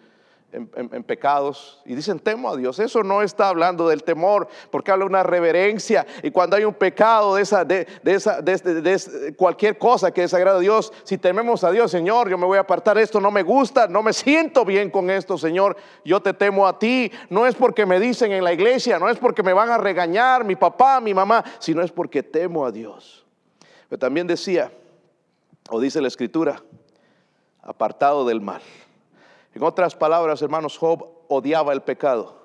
pecados 1.08 1.82
y 1.84 1.96
dicen 1.96 2.20
temo 2.20 2.48
a 2.48 2.56
Dios. 2.56 2.78
Eso 2.78 3.02
no 3.02 3.20
está 3.22 3.48
hablando 3.48 3.88
del 3.88 4.04
temor, 4.04 4.46
porque 4.70 4.92
habla 4.92 5.06
de 5.06 5.08
una 5.08 5.24
reverencia. 5.24 6.06
Y 6.22 6.30
cuando 6.30 6.54
hay 6.54 6.62
un 6.62 6.72
pecado 6.72 7.34
de, 7.34 7.42
esa, 7.42 7.64
de, 7.64 7.88
esa, 8.04 8.40
de, 8.40 9.34
cualquier 9.36 9.76
cosa 9.76 10.12
que 10.12 10.20
desagrada 10.20 10.58
a 10.58 10.60
Dios, 10.60 10.92
si 11.02 11.18
tememos 11.18 11.64
a 11.64 11.72
Dios, 11.72 11.90
Señor, 11.90 12.30
yo 12.30 12.38
me 12.38 12.46
voy 12.46 12.58
a 12.58 12.60
apartar 12.60 12.96
esto, 12.96 13.20
no 13.20 13.32
me 13.32 13.42
gusta, 13.42 13.88
no 13.88 14.04
me 14.04 14.12
siento 14.12 14.64
bien 14.64 14.88
con 14.88 15.10
esto, 15.10 15.36
Señor, 15.36 15.76
yo 16.04 16.22
te 16.22 16.32
temo 16.32 16.64
a 16.64 16.78
ti. 16.78 17.10
No 17.28 17.44
es 17.44 17.56
porque 17.56 17.86
me 17.86 17.98
dicen 17.98 18.30
en 18.30 18.44
la 18.44 18.52
iglesia, 18.52 19.00
no 19.00 19.08
es 19.08 19.18
porque 19.18 19.42
me 19.42 19.52
van 19.52 19.70
a 19.70 19.78
regañar 19.78 20.44
mi 20.44 20.54
papá, 20.54 21.00
mi 21.00 21.12
mamá, 21.12 21.44
sino 21.58 21.82
es 21.82 21.90
porque 21.90 22.22
temo 22.22 22.64
a 22.64 22.70
Dios. 22.70 23.26
Pero 23.88 23.98
también 23.98 24.28
decía, 24.28 24.70
o 25.68 25.80
dice 25.80 26.00
la 26.00 26.08
escritura, 26.08 26.62
apartado 27.62 28.24
del 28.24 28.40
mal. 28.40 28.62
En 29.54 29.62
otras 29.62 29.94
palabras, 29.94 30.40
hermanos, 30.42 30.78
Job 30.78 31.06
odiaba 31.28 31.72
el 31.72 31.82
pecado. 31.82 32.37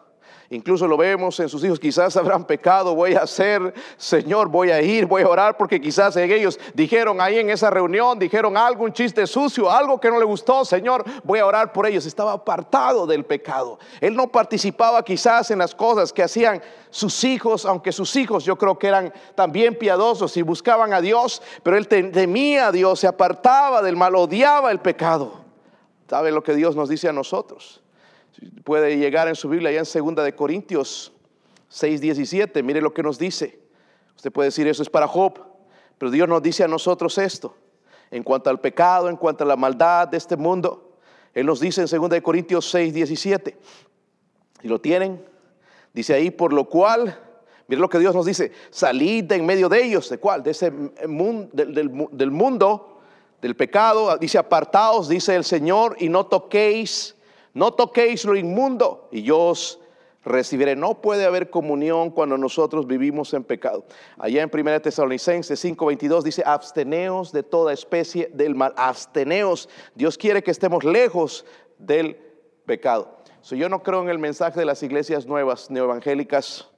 Incluso 0.53 0.87
lo 0.87 0.97
vemos 0.97 1.39
en 1.39 1.49
sus 1.49 1.63
hijos, 1.63 1.79
quizás 1.79 2.15
habrán 2.15 2.45
pecado, 2.45 2.93
voy 2.93 3.15
a 3.15 3.21
hacer, 3.21 3.73
Señor, 3.97 4.49
voy 4.49 4.69
a 4.69 4.79
ir, 4.83 5.07
voy 5.07 5.23
a 5.23 5.27
orar, 5.27 5.57
porque 5.57 5.81
quizás 5.81 6.15
ellos 6.15 6.59
dijeron 6.75 7.19
ahí 7.19 7.39
en 7.39 7.49
esa 7.49 7.71
reunión, 7.71 8.19
dijeron 8.19 8.55
algo, 8.55 8.83
un 8.83 8.93
chiste 8.93 9.25
sucio, 9.25 9.71
algo 9.71 9.99
que 9.99 10.11
no 10.11 10.19
le 10.19 10.25
gustó, 10.25 10.63
Señor, 10.63 11.03
voy 11.23 11.39
a 11.39 11.47
orar 11.47 11.73
por 11.73 11.87
ellos. 11.87 12.05
Estaba 12.05 12.33
apartado 12.33 13.07
del 13.07 13.25
pecado. 13.25 13.79
Él 13.99 14.15
no 14.15 14.27
participaba 14.27 15.03
quizás 15.03 15.49
en 15.49 15.57
las 15.57 15.73
cosas 15.73 16.13
que 16.13 16.21
hacían 16.21 16.61
sus 16.91 17.23
hijos, 17.23 17.65
aunque 17.65 17.91
sus 17.91 18.15
hijos 18.15 18.45
yo 18.45 18.55
creo 18.55 18.77
que 18.77 18.89
eran 18.89 19.11
también 19.33 19.75
piadosos 19.75 20.37
y 20.37 20.43
buscaban 20.43 20.93
a 20.93 21.01
Dios, 21.01 21.41
pero 21.63 21.77
él 21.77 21.87
temía 21.87 22.67
a 22.67 22.71
Dios, 22.71 22.99
se 22.99 23.07
apartaba 23.07 23.81
del 23.81 23.95
mal, 23.95 24.15
odiaba 24.15 24.69
el 24.69 24.79
pecado. 24.79 25.41
¿Sabe 26.07 26.31
lo 26.31 26.43
que 26.43 26.53
Dios 26.53 26.75
nos 26.75 26.89
dice 26.89 27.09
a 27.09 27.13
nosotros? 27.13 27.82
Puede 28.63 28.97
llegar 28.97 29.27
en 29.27 29.35
su 29.35 29.49
Biblia 29.49 29.71
ya 29.71 29.79
en 29.79 29.85
segunda 29.85 30.23
de 30.23 30.35
Corintios 30.35 31.11
6, 31.69 32.01
17. 32.01 32.63
Mire 32.63 32.81
lo 32.81 32.93
que 32.93 33.03
nos 33.03 33.17
dice. 33.19 33.59
Usted 34.15 34.31
puede 34.31 34.47
decir 34.47 34.67
eso 34.67 34.83
es 34.83 34.89
para 34.89 35.07
Job, 35.07 35.39
pero 35.97 36.11
Dios 36.11 36.27
nos 36.27 36.41
dice 36.41 36.63
a 36.63 36.67
nosotros 36.67 37.17
esto. 37.17 37.55
En 38.11 38.23
cuanto 38.23 38.49
al 38.49 38.59
pecado, 38.59 39.09
en 39.09 39.17
cuanto 39.17 39.43
a 39.43 39.47
la 39.47 39.55
maldad 39.55 40.07
de 40.07 40.17
este 40.17 40.37
mundo, 40.37 40.97
Él 41.33 41.45
nos 41.45 41.59
dice 41.59 41.81
en 41.81 41.87
2 41.87 42.21
Corintios 42.21 42.69
6, 42.69 42.93
17. 42.93 43.57
Si 44.61 44.67
lo 44.67 44.79
tienen, 44.79 45.23
dice 45.93 46.13
ahí, 46.13 46.29
por 46.29 46.53
lo 46.53 46.69
cual, 46.69 47.19
miren 47.67 47.81
lo 47.81 47.89
que 47.89 47.99
Dios 47.99 48.15
nos 48.15 48.25
dice, 48.25 48.51
salid 48.69 49.25
de 49.25 49.35
en 49.35 49.45
medio 49.45 49.67
de 49.67 49.83
ellos, 49.83 50.09
¿de 50.09 50.19
cuál? 50.19 50.43
De 50.43 50.51
ese 50.51 50.71
mundo, 50.71 51.49
del, 51.53 51.73
del 52.11 52.31
mundo, 52.31 53.01
del 53.41 53.55
pecado. 53.55 54.15
Dice, 54.17 54.37
apartaos, 54.37 55.09
dice 55.09 55.35
el 55.35 55.43
Señor, 55.43 55.97
y 55.99 56.07
no 56.07 56.27
toquéis, 56.27 57.15
no 57.53 57.73
toquéis 57.73 58.25
lo 58.25 58.35
inmundo, 58.35 59.09
y 59.11 59.23
yo 59.23 59.39
os 59.39 59.79
recibiré. 60.25 60.75
No 60.75 61.01
puede 61.01 61.25
haber 61.25 61.49
comunión 61.49 62.09
cuando 62.09 62.37
nosotros 62.37 62.87
vivimos 62.87 63.33
en 63.33 63.43
pecado. 63.43 63.85
Allá 64.17 64.41
en 64.41 64.49
1 64.51 64.81
Tesalonicenses 64.81 65.63
5:22 65.63 66.23
dice, 66.23 66.43
absteneos 66.45 67.31
de 67.31 67.43
toda 67.43 67.73
especie 67.73 68.29
del 68.33 68.55
mal. 68.55 68.73
Absteneos. 68.77 69.69
Dios 69.95 70.17
quiere 70.17 70.43
que 70.43 70.51
estemos 70.51 70.83
lejos 70.83 71.45
del 71.77 72.17
pecado. 72.65 73.19
yo 73.51 73.67
no 73.67 73.83
creo 73.83 74.01
en 74.01 74.09
el 74.09 74.19
mensaje 74.19 74.59
de 74.59 74.65
las 74.65 74.81
iglesias 74.83 75.25
nuevas, 75.25 75.69
neoevangélicas, 75.69 76.69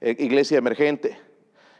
eh, 0.00 0.16
iglesia 0.18 0.58
emergente 0.58 1.25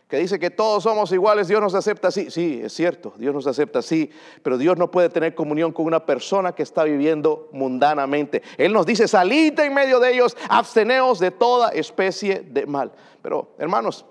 que 0.09 0.19
dice 0.19 0.39
que 0.39 0.51
todos 0.51 0.85
somos 0.85 1.11
iguales, 1.11 1.49
Dios 1.49 1.61
nos 1.61 1.75
acepta 1.75 2.09
así. 2.09 2.31
Sí, 2.31 2.61
es 2.63 2.73
cierto, 2.73 3.13
Dios 3.17 3.35
nos 3.35 3.47
acepta 3.47 3.81
así, 3.81 4.11
pero 4.43 4.57
Dios 4.57 4.77
no 4.77 4.91
puede 4.91 5.09
tener 5.09 5.35
comunión 5.35 5.73
con 5.73 5.85
una 5.85 6.07
persona 6.07 6.53
que 6.53 6.63
está 6.63 6.85
viviendo 6.85 7.49
mundanamente. 7.53 8.43
Él 8.57 8.73
nos 8.73 8.87
dice, 8.87 9.09
salid 9.09 9.59
en 9.59 9.75
medio 9.75 9.99
de 9.99 10.13
ellos, 10.13 10.37
absteneos 10.49 11.19
de 11.19 11.33
toda 11.33 11.71
especie 11.71 12.41
de 12.41 12.67
mal. 12.67 12.93
Pero, 13.21 13.55
hermanos, 13.59 14.05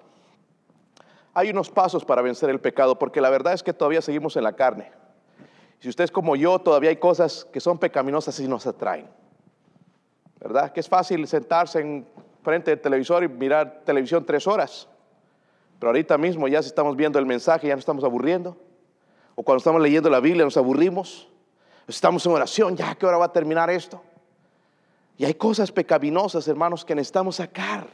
hay 1.33 1.49
unos 1.49 1.69
pasos 1.69 2.03
para 2.03 2.21
vencer 2.21 2.49
el 2.49 2.59
pecado, 2.59 2.99
porque 2.99 3.21
la 3.21 3.29
verdad 3.29 3.53
es 3.53 3.63
que 3.63 3.73
todavía 3.73 4.01
seguimos 4.01 4.35
en 4.35 4.43
la 4.43 4.53
carne. 4.53 4.91
Si 5.79 5.87
usted 5.87 6.03
es 6.03 6.11
como 6.11 6.35
yo, 6.35 6.59
todavía 6.59 6.89
hay 6.89 6.97
cosas 6.97 7.45
que 7.45 7.61
son 7.61 7.77
pecaminosas 7.77 8.37
y 8.41 8.47
nos 8.49 8.67
atraen. 8.67 9.07
¿Verdad? 10.41 10.73
Que 10.73 10.81
es 10.81 10.89
fácil 10.89 11.25
sentarse 11.27 11.79
en 11.79 12.05
frente 12.43 12.71
del 12.71 12.81
televisor 12.81 13.23
y 13.23 13.29
mirar 13.29 13.81
televisión 13.85 14.25
tres 14.25 14.45
horas. 14.45 14.89
Pero 15.79 15.89
ahorita 15.89 16.17
mismo 16.17 16.47
ya 16.47 16.61
si 16.61 16.67
estamos 16.67 16.95
viendo 16.95 17.19
el 17.19 17.25
mensaje, 17.25 17.67
ya 17.67 17.75
nos 17.75 17.81
estamos 17.81 18.03
aburriendo. 18.03 18.57
O 19.35 19.43
cuando 19.43 19.57
estamos 19.57 19.81
leyendo 19.81 20.09
la 20.09 20.19
Biblia 20.19 20.45
nos 20.45 20.57
aburrimos. 20.57 21.27
Estamos 21.87 22.25
en 22.25 22.31
oración, 22.31 22.75
ya 22.75 22.95
qué 22.95 23.05
hora 23.05 23.17
va 23.17 23.25
a 23.25 23.31
terminar 23.31 23.69
esto. 23.69 24.01
Y 25.17 25.25
hay 25.25 25.35
cosas 25.35 25.71
pecaminosas, 25.71 26.47
hermanos, 26.47 26.83
que 26.83 26.95
necesitamos 26.95 27.35
sacar. 27.37 27.87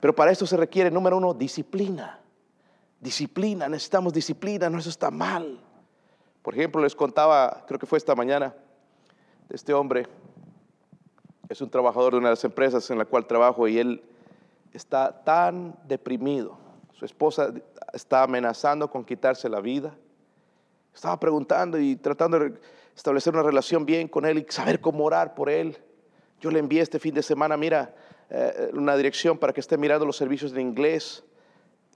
Pero 0.00 0.14
para 0.14 0.30
esto 0.30 0.46
se 0.46 0.56
requiere, 0.56 0.90
número 0.90 1.16
uno, 1.16 1.32
disciplina. 1.32 2.20
Disciplina, 3.00 3.68
necesitamos 3.68 4.12
disciplina, 4.12 4.68
no 4.68 4.78
eso 4.78 4.90
está 4.90 5.10
mal. 5.10 5.60
Por 6.42 6.54
ejemplo, 6.54 6.82
les 6.82 6.94
contaba, 6.94 7.64
creo 7.66 7.78
que 7.78 7.86
fue 7.86 7.98
esta 7.98 8.14
mañana, 8.14 8.54
de 9.48 9.56
este 9.56 9.72
hombre, 9.72 10.06
es 11.48 11.60
un 11.60 11.70
trabajador 11.70 12.12
de 12.12 12.18
una 12.18 12.28
de 12.28 12.32
las 12.32 12.44
empresas 12.44 12.90
en 12.90 12.98
la 12.98 13.04
cual 13.04 13.26
trabajo 13.26 13.68
y 13.68 13.78
él 13.78 14.02
está 14.72 15.22
tan 15.24 15.76
deprimido. 15.84 16.58
Su 16.92 17.04
esposa 17.04 17.52
está 17.92 18.22
amenazando 18.22 18.90
con 18.90 19.04
quitarse 19.04 19.48
la 19.48 19.60
vida. 19.60 19.94
Estaba 20.94 21.18
preguntando 21.18 21.78
y 21.78 21.96
tratando 21.96 22.38
de 22.38 22.54
establecer 22.94 23.34
una 23.34 23.42
relación 23.42 23.86
bien 23.86 24.08
con 24.08 24.26
él 24.26 24.38
y 24.38 24.46
saber 24.48 24.80
cómo 24.80 25.04
orar 25.04 25.34
por 25.34 25.48
él. 25.48 25.78
Yo 26.40 26.50
le 26.50 26.58
envié 26.58 26.82
este 26.82 26.98
fin 26.98 27.14
de 27.14 27.22
semana, 27.22 27.56
mira, 27.56 27.94
eh, 28.30 28.70
una 28.74 28.96
dirección 28.96 29.38
para 29.38 29.52
que 29.52 29.60
esté 29.60 29.76
mirando 29.76 30.04
los 30.04 30.16
servicios 30.16 30.52
en 30.52 30.60
inglés 30.60 31.24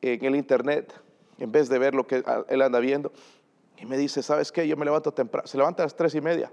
en 0.02 0.24
el 0.24 0.36
internet, 0.36 0.92
en 1.38 1.50
vez 1.50 1.68
de 1.68 1.78
ver 1.78 1.94
lo 1.94 2.06
que 2.06 2.22
él 2.48 2.62
anda 2.62 2.78
viendo. 2.80 3.12
Y 3.78 3.86
me 3.86 3.96
dice, 3.96 4.22
¿sabes 4.22 4.52
qué? 4.52 4.66
Yo 4.66 4.76
me 4.76 4.84
levanto 4.84 5.12
temprano. 5.12 5.46
Se 5.46 5.56
levanta 5.56 5.82
a 5.82 5.86
las 5.86 5.96
tres 5.96 6.14
y 6.14 6.20
media. 6.20 6.50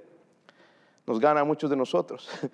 Nos 1.05 1.19
gana 1.19 1.41
a 1.41 1.43
muchos 1.43 1.69
de 1.69 1.75
nosotros. 1.75 2.29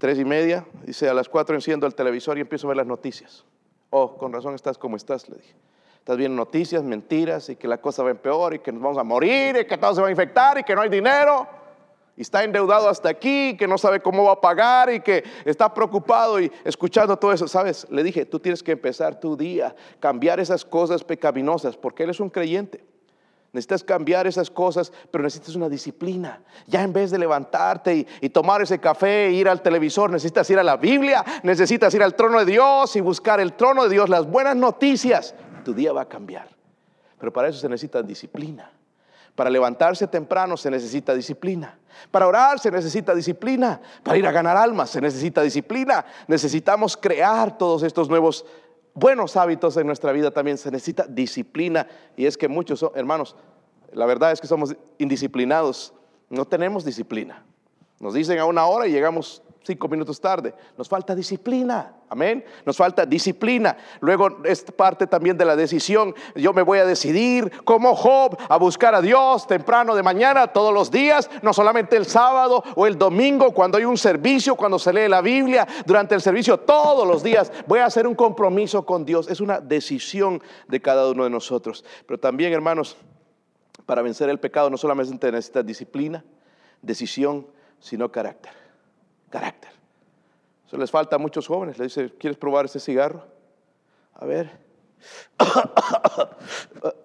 tres 0.00 0.18
y 0.18 0.24
media, 0.24 0.66
dice, 0.84 1.08
a 1.08 1.14
las 1.14 1.28
cuatro 1.28 1.54
enciendo 1.54 1.86
el 1.86 1.94
televisor 1.94 2.36
y 2.36 2.40
empiezo 2.40 2.66
a 2.66 2.68
ver 2.68 2.78
las 2.78 2.86
noticias. 2.86 3.44
Oh, 3.90 4.16
con 4.16 4.32
razón 4.32 4.54
estás 4.56 4.76
como 4.76 4.96
estás, 4.96 5.28
le 5.28 5.36
dije. 5.36 5.54
Estás 5.98 6.16
viendo 6.16 6.36
noticias, 6.36 6.82
mentiras 6.82 7.50
y 7.50 7.56
que 7.56 7.68
la 7.68 7.80
cosa 7.80 8.02
va 8.02 8.10
en 8.10 8.16
peor 8.16 8.54
y 8.54 8.58
que 8.58 8.72
nos 8.72 8.82
vamos 8.82 8.98
a 8.98 9.04
morir 9.04 9.56
y 9.60 9.66
que 9.66 9.76
todo 9.78 9.94
se 9.94 10.00
va 10.00 10.08
a 10.08 10.10
infectar 10.10 10.58
y 10.58 10.64
que 10.64 10.74
no 10.74 10.80
hay 10.80 10.88
dinero. 10.88 11.46
Y 12.16 12.22
está 12.22 12.42
endeudado 12.42 12.88
hasta 12.88 13.08
aquí, 13.08 13.56
que 13.56 13.68
no 13.68 13.78
sabe 13.78 14.00
cómo 14.00 14.24
va 14.24 14.32
a 14.32 14.40
pagar 14.40 14.92
y 14.92 15.00
que 15.00 15.22
está 15.44 15.72
preocupado 15.72 16.40
y 16.40 16.50
escuchando 16.64 17.16
todo 17.16 17.32
eso. 17.32 17.46
Sabes, 17.46 17.86
le 17.90 18.02
dije, 18.02 18.26
tú 18.26 18.40
tienes 18.40 18.62
que 18.62 18.72
empezar 18.72 19.20
tu 19.20 19.36
día, 19.36 19.74
cambiar 20.00 20.40
esas 20.40 20.64
cosas 20.64 21.04
pecaminosas, 21.04 21.76
porque 21.76 22.02
él 22.02 22.10
es 22.10 22.20
un 22.20 22.30
creyente. 22.30 22.82
Necesitas 23.52 23.82
cambiar 23.82 24.28
esas 24.28 24.48
cosas, 24.48 24.92
pero 25.10 25.24
necesitas 25.24 25.56
una 25.56 25.68
disciplina. 25.68 26.40
Ya 26.66 26.82
en 26.82 26.92
vez 26.92 27.10
de 27.10 27.18
levantarte 27.18 28.06
y, 28.20 28.28
tomar 28.28 28.62
ese 28.62 28.78
café 28.78 29.26
e 29.26 29.32
ir 29.32 29.48
al 29.48 29.60
televisor, 29.60 30.10
necesitas 30.10 30.48
ir 30.50 30.58
a 30.58 30.62
la 30.62 30.76
Biblia, 30.76 31.24
necesitas 31.42 31.92
ir 31.94 32.02
al 32.02 32.14
trono 32.14 32.38
de 32.38 32.44
Dios 32.44 32.94
y 32.94 33.00
buscar 33.00 33.40
el 33.40 33.54
trono 33.54 33.84
de 33.84 33.90
Dios, 33.90 34.08
las 34.08 34.30
buenas 34.30 34.54
noticias. 34.54 35.34
Tu 35.64 35.74
día 35.74 35.92
va 35.92 36.02
a 36.02 36.08
cambiar. 36.08 36.48
Pero 37.18 37.32
para 37.32 37.48
eso 37.48 37.58
se 37.58 37.68
necesita 37.68 38.02
disciplina. 38.02 38.70
Para 39.34 39.50
levantarse 39.50 40.06
temprano 40.06 40.56
se 40.56 40.70
necesita 40.70 41.14
disciplina. 41.14 41.78
Para 42.10 42.26
orar 42.26 42.58
se 42.58 42.70
necesita 42.70 43.14
disciplina. 43.14 43.80
Para 44.02 44.16
ir 44.16 44.26
a 44.26 44.32
ganar 44.32 44.56
almas 44.56 44.90
se 44.90 45.00
necesita 45.00 45.42
disciplina. 45.42 46.04
Necesitamos 46.28 46.96
crear 46.96 47.58
todos 47.58 47.82
estos 47.82 48.08
nuevos 48.08 48.44
buenos 48.94 49.36
hábitos 49.36 49.76
en 49.76 49.86
nuestra 49.86 50.12
vida 50.12 50.30
también 50.30 50.58
se 50.58 50.70
necesita 50.70 51.06
disciplina. 51.08 51.86
Y 52.16 52.26
es 52.26 52.36
que 52.36 52.48
muchos, 52.48 52.84
hermanos, 52.94 53.36
la 53.92 54.06
verdad 54.06 54.32
es 54.32 54.40
que 54.40 54.46
somos 54.46 54.74
indisciplinados. 54.98 55.92
No 56.28 56.44
tenemos 56.46 56.84
disciplina. 56.84 57.44
Nos 57.98 58.14
dicen 58.14 58.38
a 58.38 58.44
una 58.44 58.66
hora 58.66 58.86
y 58.86 58.92
llegamos 58.92 59.42
cinco 59.62 59.88
minutos 59.88 60.20
tarde. 60.20 60.54
Nos 60.76 60.88
falta 60.88 61.14
disciplina. 61.14 61.94
Amén. 62.08 62.44
Nos 62.64 62.76
falta 62.76 63.06
disciplina. 63.06 63.76
Luego 64.00 64.38
es 64.44 64.62
parte 64.62 65.06
también 65.06 65.36
de 65.36 65.44
la 65.44 65.54
decisión. 65.54 66.14
Yo 66.34 66.52
me 66.52 66.62
voy 66.62 66.78
a 66.78 66.86
decidir 66.86 67.52
como 67.64 67.94
Job 67.94 68.36
a 68.48 68.56
buscar 68.56 68.94
a 68.94 69.00
Dios 69.00 69.46
temprano 69.46 69.94
de 69.94 70.02
mañana, 70.02 70.48
todos 70.48 70.72
los 70.72 70.90
días, 70.90 71.30
no 71.42 71.52
solamente 71.52 71.96
el 71.96 72.06
sábado 72.06 72.64
o 72.74 72.86
el 72.86 72.98
domingo, 72.98 73.52
cuando 73.52 73.78
hay 73.78 73.84
un 73.84 73.98
servicio, 73.98 74.56
cuando 74.56 74.78
se 74.78 74.92
lee 74.92 75.08
la 75.08 75.20
Biblia, 75.20 75.66
durante 75.86 76.14
el 76.14 76.20
servicio, 76.20 76.58
todos 76.58 77.06
los 77.06 77.22
días. 77.22 77.52
Voy 77.66 77.80
a 77.80 77.86
hacer 77.86 78.06
un 78.06 78.14
compromiso 78.14 78.84
con 78.84 79.04
Dios. 79.04 79.28
Es 79.28 79.40
una 79.40 79.60
decisión 79.60 80.42
de 80.68 80.80
cada 80.80 81.08
uno 81.10 81.24
de 81.24 81.30
nosotros. 81.30 81.84
Pero 82.06 82.18
también, 82.18 82.52
hermanos, 82.52 82.96
para 83.86 84.02
vencer 84.02 84.28
el 84.30 84.40
pecado 84.40 84.70
no 84.70 84.76
solamente 84.76 85.30
necesita 85.30 85.62
disciplina, 85.62 86.24
decisión, 86.82 87.46
sino 87.78 88.10
carácter 88.10 88.59
carácter. 89.30 89.70
Eso 90.66 90.76
les 90.76 90.90
falta 90.90 91.16
a 91.16 91.18
muchos 91.18 91.46
jóvenes. 91.46 91.78
Le 91.78 91.84
dice, 91.84 92.12
¿quieres 92.18 92.38
probar 92.38 92.66
ese 92.66 92.78
cigarro? 92.78 93.24
A 94.14 94.26
ver. 94.26 94.60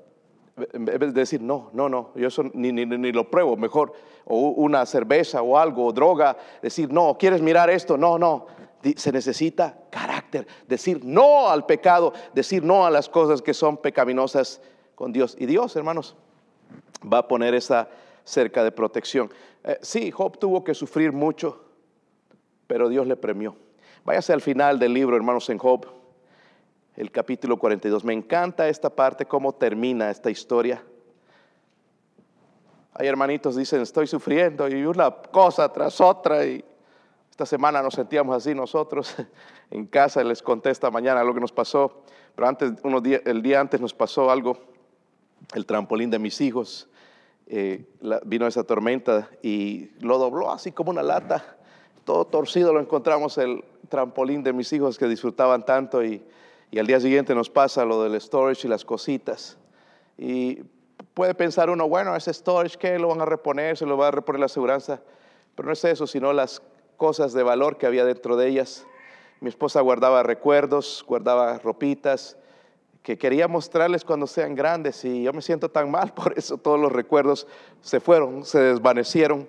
en 0.73 0.85
vez 0.85 0.99
de 0.99 1.11
decir, 1.11 1.41
no, 1.41 1.69
no, 1.73 1.89
no, 1.89 2.11
yo 2.15 2.27
eso 2.27 2.43
ni, 2.53 2.71
ni, 2.71 2.85
ni, 2.85 3.11
lo 3.11 3.29
pruebo, 3.29 3.57
mejor, 3.57 3.93
o 4.25 4.49
una 4.49 4.85
cerveza 4.85 5.41
o 5.41 5.57
algo, 5.57 5.85
o 5.85 5.91
droga, 5.91 6.37
decir, 6.61 6.91
no, 6.91 7.17
¿quieres 7.17 7.41
mirar 7.41 7.69
esto? 7.69 7.97
No, 7.97 8.17
no, 8.17 8.47
se 8.95 9.11
necesita 9.11 9.77
carácter, 9.89 10.47
decir 10.67 11.03
no 11.03 11.49
al 11.49 11.65
pecado, 11.65 12.13
decir 12.33 12.63
no 12.63 12.85
a 12.85 12.91
las 12.91 13.09
cosas 13.09 13.41
que 13.41 13.53
son 13.53 13.77
pecaminosas 13.77 14.61
con 14.95 15.11
Dios. 15.11 15.35
Y 15.39 15.45
Dios, 15.45 15.75
hermanos, 15.75 16.15
va 17.11 17.19
a 17.19 17.27
poner 17.27 17.53
esa 17.53 17.89
cerca 18.23 18.63
de 18.63 18.71
protección. 18.71 19.31
Eh, 19.63 19.77
sí, 19.81 20.11
Job 20.11 20.37
tuvo 20.37 20.63
que 20.63 20.73
sufrir 20.73 21.11
mucho, 21.11 21.64
pero 22.67 22.89
Dios 22.89 23.07
le 23.07 23.15
premió. 23.15 23.55
Váyase 24.03 24.33
al 24.33 24.41
final 24.41 24.79
del 24.79 24.93
libro, 24.93 25.15
hermanos, 25.15 25.49
en 25.49 25.57
Job, 25.57 25.87
el 26.95 27.11
capítulo 27.11 27.57
42. 27.57 28.03
Me 28.03 28.13
encanta 28.13 28.67
esta 28.67 28.89
parte, 28.89 29.25
cómo 29.25 29.53
termina 29.53 30.11
esta 30.11 30.29
historia. 30.29 30.83
Hay 32.93 33.07
hermanitos 33.07 33.55
dicen, 33.55 33.81
estoy 33.81 34.07
sufriendo 34.07 34.69
y 34.69 34.85
una 34.85 35.11
cosa 35.11 35.71
tras 35.71 35.99
otra. 35.99 36.45
Y 36.45 36.63
esta 37.29 37.45
semana 37.45 37.81
nos 37.81 37.95
sentíamos 37.95 38.35
así 38.35 38.55
nosotros 38.55 39.15
en 39.71 39.85
casa. 39.87 40.23
Les 40.23 40.41
conté 40.41 40.69
esta 40.69 40.89
mañana 40.91 41.23
lo 41.23 41.33
que 41.33 41.41
nos 41.41 41.51
pasó. 41.51 42.03
Pero 42.35 42.47
antes, 42.47 42.73
el 43.25 43.41
día 43.41 43.59
antes 43.59 43.81
nos 43.81 43.93
pasó 43.93 44.29
algo. 44.31 44.57
El 45.53 45.65
trampolín 45.65 46.09
de 46.09 46.19
mis 46.19 46.39
hijos 46.41 46.89
eh, 47.47 47.85
vino 48.25 48.47
esa 48.47 48.63
tormenta 48.63 49.29
y 49.41 49.89
lo 49.99 50.17
dobló 50.17 50.51
así 50.51 50.71
como 50.71 50.91
una 50.91 51.03
lata 51.03 51.54
todo 52.05 52.25
torcido 52.25 52.71
lo 52.71 52.79
encontramos 52.79 53.37
el 53.37 53.63
trampolín 53.89 54.43
de 54.43 54.53
mis 54.53 54.71
hijos 54.71 54.97
que 54.97 55.07
disfrutaban 55.07 55.65
tanto 55.65 56.03
y, 56.03 56.23
al 56.77 56.87
día 56.87 56.99
siguiente 56.99 57.33
nos 57.33 57.49
pasa 57.49 57.85
lo 57.85 58.03
del 58.03 58.19
storage 58.19 58.67
y 58.67 58.69
las 58.69 58.83
cositas. 58.83 59.57
Y 60.17 60.61
puede 61.13 61.33
pensar 61.33 61.69
uno, 61.69 61.87
bueno, 61.87 62.13
ese 62.15 62.33
storage, 62.33 62.77
¿qué? 62.77 62.99
Lo 62.99 63.07
van 63.07 63.21
a 63.21 63.25
reponer, 63.25 63.77
se 63.77 63.85
lo 63.85 63.95
va 63.95 64.09
a 64.09 64.11
reponer 64.11 64.41
la 64.41 64.47
aseguranza. 64.47 64.99
Pero 65.55 65.67
no 65.67 65.71
es 65.71 65.85
eso, 65.85 66.05
sino 66.05 66.33
las 66.33 66.61
cosas 66.97 67.31
de 67.31 67.43
valor 67.43 67.77
que 67.77 67.85
había 67.85 68.03
dentro 68.03 68.35
de 68.35 68.49
ellas. 68.49 68.85
Mi 69.39 69.47
esposa 69.47 69.79
guardaba 69.79 70.21
recuerdos, 70.23 71.05
guardaba 71.07 71.57
ropitas 71.59 72.37
que 73.03 73.17
quería 73.17 73.47
mostrarles 73.47 74.03
cuando 74.03 74.25
sean 74.27 74.55
grandes 74.55 75.05
y 75.05 75.23
yo 75.23 75.31
me 75.31 75.43
siento 75.43 75.69
tan 75.69 75.91
mal 75.91 76.13
por 76.15 76.37
eso, 76.37 76.57
todos 76.57 76.79
los 76.79 76.91
recuerdos 76.91 77.47
se 77.79 77.99
fueron, 77.99 78.43
se 78.43 78.59
desvanecieron. 78.59 79.47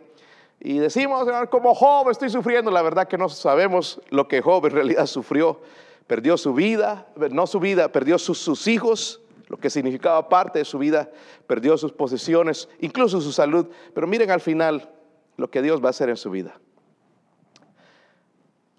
Y 0.60 0.78
decimos, 0.78 1.26
como 1.50 1.74
Job 1.74 2.10
estoy 2.10 2.30
sufriendo, 2.30 2.70
la 2.70 2.82
verdad 2.82 3.08
que 3.08 3.18
no 3.18 3.28
sabemos 3.28 4.00
lo 4.08 4.26
que 4.26 4.40
Job 4.40 4.66
en 4.66 4.72
realidad 4.72 5.06
sufrió. 5.06 5.60
Perdió 6.06 6.36
su 6.36 6.54
vida, 6.54 7.06
no 7.30 7.46
su 7.46 7.60
vida, 7.60 7.88
perdió 7.88 8.18
sus, 8.18 8.66
hijos, 8.66 9.20
lo 9.48 9.58
que 9.58 9.70
significaba 9.70 10.28
parte 10.28 10.60
de 10.60 10.64
su 10.64 10.78
vida, 10.78 11.10
perdió 11.46 11.76
sus 11.76 11.92
posesiones, 11.92 12.68
incluso 12.80 13.20
su 13.20 13.32
salud. 13.32 13.66
Pero 13.92 14.06
miren 14.06 14.30
al 14.30 14.40
final 14.40 14.90
lo 15.36 15.50
que 15.50 15.62
Dios 15.62 15.82
va 15.82 15.88
a 15.88 15.90
hacer 15.90 16.08
en 16.08 16.16
su 16.16 16.30
vida. 16.30 16.58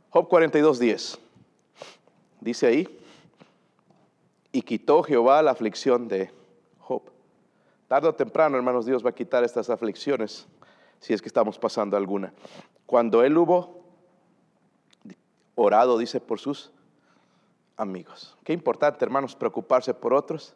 Job 0.10 0.28
42, 0.28 0.80
10. 0.80 1.20
Dice 2.40 2.68
ahí, 2.68 3.00
y 4.52 4.62
quitó 4.62 5.04
Jehová 5.04 5.42
la 5.44 5.52
aflicción 5.52 6.08
de 6.08 6.32
Job. 6.80 7.04
Tarde 7.88 8.08
o 8.08 8.16
temprano, 8.16 8.58
hermanos, 8.58 8.86
Dios 8.86 9.06
va 9.06 9.12
a 9.12 9.16
quitar 9.16 9.44
estas 9.44 9.70
aflicciones 9.70 10.48
si 11.00 11.14
es 11.14 11.22
que 11.22 11.28
estamos 11.28 11.58
pasando 11.58 11.98
alguna. 11.98 12.34
Cuando 12.86 13.24
él 13.24 13.38
hubo 13.38 13.84
orado, 15.56 15.98
dice, 15.98 16.20
por 16.20 16.40
sus 16.40 16.72
amigos. 17.76 18.38
Qué 18.44 18.54
importante, 18.54 19.04
hermanos, 19.04 19.36
preocuparse 19.36 19.94
por 19.94 20.14
otros. 20.14 20.56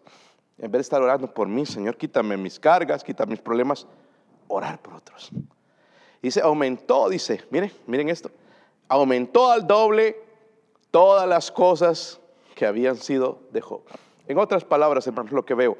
En 0.58 0.72
vez 0.72 0.80
de 0.80 0.82
estar 0.82 1.02
orando 1.02 1.34
por 1.34 1.48
mí, 1.48 1.66
Señor, 1.66 1.98
quítame 1.98 2.38
mis 2.38 2.60
cargas, 2.60 3.04
quítame 3.04 3.32
mis 3.32 3.42
problemas, 3.42 3.88
orar 4.48 4.80
por 4.82 4.96
otros. 4.96 5.32
Dice, 6.22 6.42
aumentó, 6.42 7.10
dice, 7.10 7.44
miren, 7.50 7.72
miren 7.88 8.10
esto, 8.10 8.30
aumentó 8.88 9.50
al 9.50 9.66
doble 9.66 10.18
todas 10.92 11.28
las 11.28 11.52
cosas 11.52 12.20
que 12.54 12.66
habían 12.66 12.96
sido 12.96 13.40
de 13.52 13.62
Job. 13.62 13.82
En 14.28 14.38
otras 14.38 14.64
palabras, 14.64 15.08
hermanos, 15.08 15.32
lo 15.32 15.44
que 15.44 15.56
veo, 15.56 15.78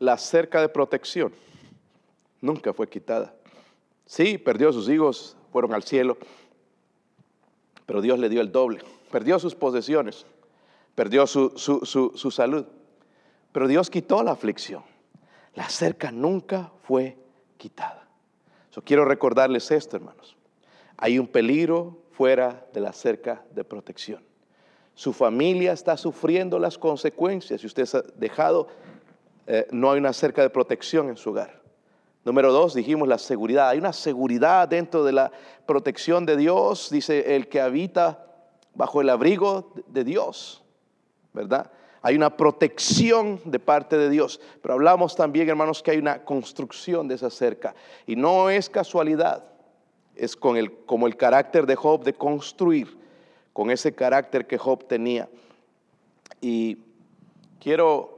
la 0.00 0.18
cerca 0.18 0.60
de 0.60 0.68
protección 0.68 1.32
nunca 2.40 2.72
fue 2.72 2.88
quitada. 2.88 3.34
Sí, 4.04 4.38
perdió 4.38 4.68
a 4.68 4.72
sus 4.72 4.88
hijos, 4.88 5.36
fueron 5.52 5.74
al 5.74 5.82
cielo, 5.82 6.16
pero 7.86 8.00
Dios 8.00 8.18
le 8.18 8.28
dio 8.28 8.40
el 8.40 8.52
doble. 8.52 8.80
Perdió 9.10 9.38
sus 9.38 9.54
posesiones, 9.54 10.26
perdió 10.94 11.26
su, 11.26 11.52
su, 11.56 12.30
salud, 12.30 12.66
pero 13.52 13.68
Dios 13.68 13.88
quitó 13.88 14.22
la 14.22 14.32
aflicción. 14.32 14.82
La 15.54 15.68
cerca 15.68 16.10
nunca 16.10 16.72
fue 16.82 17.16
quitada. 17.56 18.06
Yo 18.72 18.82
quiero 18.82 19.04
recordarles 19.04 19.70
esto, 19.70 19.96
hermanos. 19.96 20.36
Hay 20.98 21.18
un 21.18 21.26
peligro 21.26 21.98
fuera 22.12 22.66
de 22.72 22.80
la 22.80 22.92
cerca 22.92 23.44
de 23.52 23.64
protección. 23.64 24.22
Su 24.94 25.12
familia 25.12 25.72
está 25.72 25.96
sufriendo 25.96 26.58
las 26.58 26.78
consecuencias. 26.78 27.60
Si 27.60 27.66
usted 27.66 27.88
ha 27.94 28.02
dejado, 28.16 28.68
eh, 29.46 29.66
no 29.70 29.92
hay 29.92 29.98
una 29.98 30.12
cerca 30.12 30.42
de 30.42 30.50
protección 30.50 31.08
en 31.08 31.16
su 31.16 31.30
hogar. 31.30 31.62
Número 32.26 32.52
dos, 32.52 32.74
dijimos 32.74 33.06
la 33.06 33.18
seguridad. 33.18 33.68
Hay 33.68 33.78
una 33.78 33.92
seguridad 33.92 34.66
dentro 34.66 35.04
de 35.04 35.12
la 35.12 35.30
protección 35.64 36.26
de 36.26 36.36
Dios, 36.36 36.90
dice 36.90 37.36
el 37.36 37.46
que 37.46 37.60
habita 37.60 38.26
bajo 38.74 39.00
el 39.00 39.10
abrigo 39.10 39.72
de 39.86 40.02
Dios, 40.02 40.64
¿verdad? 41.32 41.70
Hay 42.02 42.16
una 42.16 42.36
protección 42.36 43.40
de 43.44 43.60
parte 43.60 43.96
de 43.96 44.10
Dios. 44.10 44.40
Pero 44.60 44.74
hablamos 44.74 45.14
también, 45.14 45.48
hermanos, 45.48 45.84
que 45.84 45.92
hay 45.92 45.98
una 45.98 46.24
construcción 46.24 47.06
de 47.06 47.14
esa 47.14 47.30
cerca. 47.30 47.76
Y 48.08 48.16
no 48.16 48.50
es 48.50 48.68
casualidad, 48.68 49.44
es 50.16 50.34
con 50.34 50.56
el, 50.56 50.72
como 50.78 51.06
el 51.06 51.16
carácter 51.16 51.64
de 51.64 51.76
Job 51.76 52.02
de 52.02 52.14
construir, 52.14 52.98
con 53.52 53.70
ese 53.70 53.94
carácter 53.94 54.48
que 54.48 54.58
Job 54.58 54.88
tenía. 54.88 55.28
Y 56.40 56.78
quiero 57.60 58.15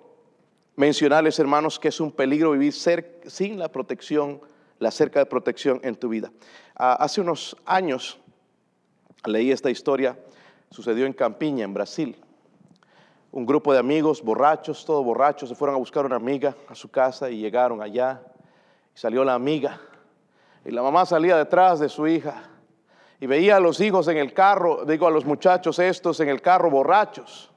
mencionarles, 0.78 1.36
hermanos, 1.40 1.76
que 1.76 1.88
es 1.88 2.00
un 2.00 2.12
peligro 2.12 2.52
vivir 2.52 2.72
sin 2.72 3.58
la 3.58 3.68
protección, 3.68 4.40
la 4.78 4.92
cerca 4.92 5.18
de 5.18 5.26
protección 5.26 5.80
en 5.82 5.96
tu 5.96 6.08
vida. 6.08 6.30
Ah, 6.76 6.96
hace 7.00 7.20
unos 7.20 7.56
años 7.66 8.16
leí 9.26 9.50
esta 9.50 9.70
historia, 9.70 10.16
sucedió 10.70 11.04
en 11.04 11.12
Campiña, 11.12 11.64
en 11.64 11.74
Brasil. 11.74 12.16
Un 13.32 13.44
grupo 13.44 13.72
de 13.72 13.80
amigos 13.80 14.22
borrachos, 14.22 14.84
todos 14.84 15.04
borrachos, 15.04 15.48
se 15.48 15.56
fueron 15.56 15.74
a 15.74 15.78
buscar 15.78 16.06
una 16.06 16.14
amiga 16.14 16.54
a 16.68 16.76
su 16.76 16.88
casa 16.88 17.28
y 17.28 17.38
llegaron 17.38 17.82
allá. 17.82 18.22
Y 18.94 18.98
salió 18.98 19.24
la 19.24 19.34
amiga. 19.34 19.80
Y 20.64 20.70
la 20.70 20.82
mamá 20.82 21.04
salía 21.06 21.36
detrás 21.36 21.80
de 21.80 21.88
su 21.88 22.06
hija. 22.06 22.44
Y 23.18 23.26
veía 23.26 23.56
a 23.56 23.60
los 23.60 23.80
hijos 23.80 24.06
en 24.06 24.16
el 24.16 24.32
carro, 24.32 24.84
digo 24.84 25.08
a 25.08 25.10
los 25.10 25.24
muchachos 25.24 25.80
estos 25.80 26.20
en 26.20 26.28
el 26.28 26.40
carro 26.40 26.70
borrachos. 26.70 27.50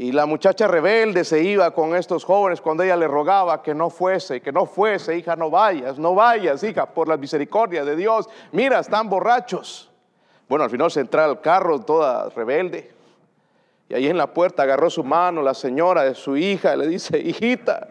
Y 0.00 0.12
la 0.12 0.24
muchacha 0.24 0.66
rebelde 0.66 1.24
se 1.24 1.42
iba 1.42 1.72
con 1.72 1.94
estos 1.94 2.24
jóvenes 2.24 2.62
cuando 2.62 2.82
ella 2.82 2.96
le 2.96 3.06
rogaba 3.06 3.62
que 3.62 3.74
no 3.74 3.90
fuese, 3.90 4.40
que 4.40 4.50
no 4.50 4.64
fuese, 4.64 5.18
hija, 5.18 5.36
no 5.36 5.50
vayas, 5.50 5.98
no 5.98 6.14
vayas, 6.14 6.64
hija, 6.64 6.86
por 6.86 7.06
la 7.06 7.18
misericordia 7.18 7.84
de 7.84 7.94
Dios. 7.96 8.26
Mira, 8.50 8.78
están 8.78 9.10
borrachos. 9.10 9.90
Bueno, 10.48 10.64
al 10.64 10.70
final 10.70 10.90
se 10.90 11.00
entra 11.00 11.26
al 11.26 11.42
carro 11.42 11.82
toda 11.82 12.30
rebelde. 12.30 12.90
Y 13.90 13.94
ahí 13.94 14.06
en 14.06 14.16
la 14.16 14.32
puerta 14.32 14.62
agarró 14.62 14.88
su 14.88 15.04
mano 15.04 15.42
la 15.42 15.52
señora 15.52 16.04
de 16.04 16.14
su 16.14 16.34
hija 16.34 16.74
y 16.74 16.78
le 16.78 16.86
dice, 16.86 17.18
hijita, 17.18 17.86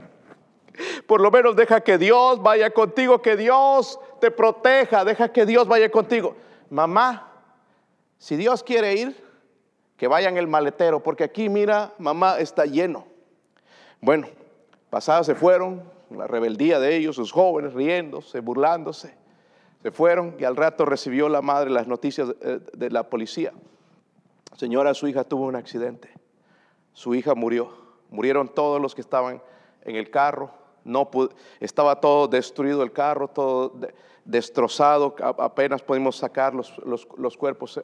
por 1.05 1.21
lo 1.21 1.29
menos 1.29 1.55
deja 1.55 1.81
que 1.81 1.99
Dios 1.99 2.41
vaya 2.41 2.71
contigo, 2.71 3.21
que 3.21 3.37
Dios 3.37 3.99
te 4.19 4.31
proteja, 4.31 5.05
deja 5.05 5.31
que 5.31 5.45
Dios 5.45 5.67
vaya 5.67 5.91
contigo. 5.91 6.35
Mamá, 6.71 7.33
si 8.17 8.35
Dios 8.35 8.63
quiere 8.63 8.95
ir, 8.95 9.28
que 9.99 10.07
vayan 10.07 10.37
el 10.37 10.47
maletero, 10.47 11.03
porque 11.03 11.25
aquí, 11.25 11.49
mira, 11.49 11.93
mamá 11.97 12.39
está 12.39 12.65
lleno. 12.65 13.05
Bueno, 13.99 14.29
pasadas 14.89 15.25
se 15.25 15.35
fueron, 15.35 15.83
la 16.09 16.25
rebeldía 16.25 16.79
de 16.79 16.95
ellos, 16.95 17.17
sus 17.17 17.33
jóvenes 17.33 17.73
riéndose, 17.73 18.39
burlándose, 18.39 19.13
se 19.83 19.91
fueron 19.91 20.37
y 20.39 20.45
al 20.45 20.55
rato 20.55 20.85
recibió 20.85 21.27
la 21.27 21.41
madre 21.41 21.69
las 21.69 21.85
noticias 21.85 22.29
de, 22.29 22.59
de 22.59 22.89
la 22.89 23.09
policía. 23.09 23.51
Señora, 24.55 24.93
su 24.93 25.05
hija 25.05 25.25
tuvo 25.25 25.47
un 25.47 25.57
accidente, 25.57 26.09
su 26.93 27.13
hija 27.13 27.35
murió, 27.35 27.69
murieron 28.09 28.47
todos 28.47 28.81
los 28.81 28.95
que 28.95 29.01
estaban 29.01 29.43
en 29.83 29.97
el 29.97 30.09
carro, 30.09 30.49
no 30.85 31.09
estaba 31.59 31.99
todo 31.99 32.29
destruido 32.29 32.83
el 32.83 32.93
carro, 32.93 33.27
todo 33.27 33.73
destrozado, 34.23 35.13
apenas 35.19 35.81
pudimos 35.81 36.15
sacar 36.15 36.55
los, 36.55 36.77
los, 36.85 37.35
cuerpos 37.35 37.81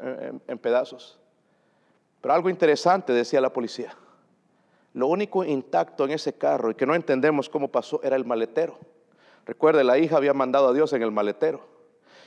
en 0.47 0.58
pedazos. 0.60 1.19
Pero 2.21 2.34
algo 2.34 2.49
interesante, 2.49 3.13
decía 3.13 3.41
la 3.41 3.54
policía. 3.54 3.95
Lo 4.93 5.08
único 5.08 5.43
intacto 5.43 6.06
en 6.06 6.12
ese 6.12 6.34
carro 6.34 6.71
y 6.71 6.75
que 6.75 6.86
no 6.86 6.95
entendemos 6.95 7.49
cómo 7.49 7.67
pasó 7.67 8.01
era 8.01 8.15
el 8.15 8.25
maletero. 8.25 8.80
Recuerde, 9.45 9.84
la 9.84 9.97
hija 9.97 10.17
había 10.17 10.34
mandado 10.34 10.69
a 10.69 10.73
Dios 10.73 10.93
en 10.93 11.04
el 11.04 11.12
maletero. 11.12 11.62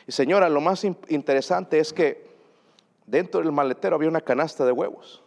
Y 0.06 0.12
señora, 0.12 0.48
lo 0.48 0.60
más 0.60 0.84
interesante 0.84 1.78
es 1.78 1.92
que 1.92 2.28
dentro 3.06 3.40
del 3.40 3.52
maletero 3.52 3.96
había 3.96 4.08
una 4.08 4.20
canasta 4.20 4.64
de 4.64 4.72
huevos 4.72 5.22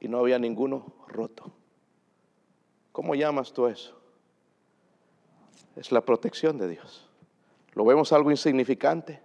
y 0.00 0.08
no 0.08 0.18
había 0.18 0.38
ninguno 0.38 0.92
roto. 1.08 1.50
¿Cómo 2.92 3.14
llamas 3.14 3.52
tú 3.52 3.66
eso? 3.66 3.98
Es 5.76 5.90
la 5.90 6.02
protección 6.02 6.58
de 6.58 6.68
Dios. 6.68 7.08
¿Lo 7.72 7.84
vemos 7.84 8.12
algo 8.12 8.30
insignificante? 8.30 9.20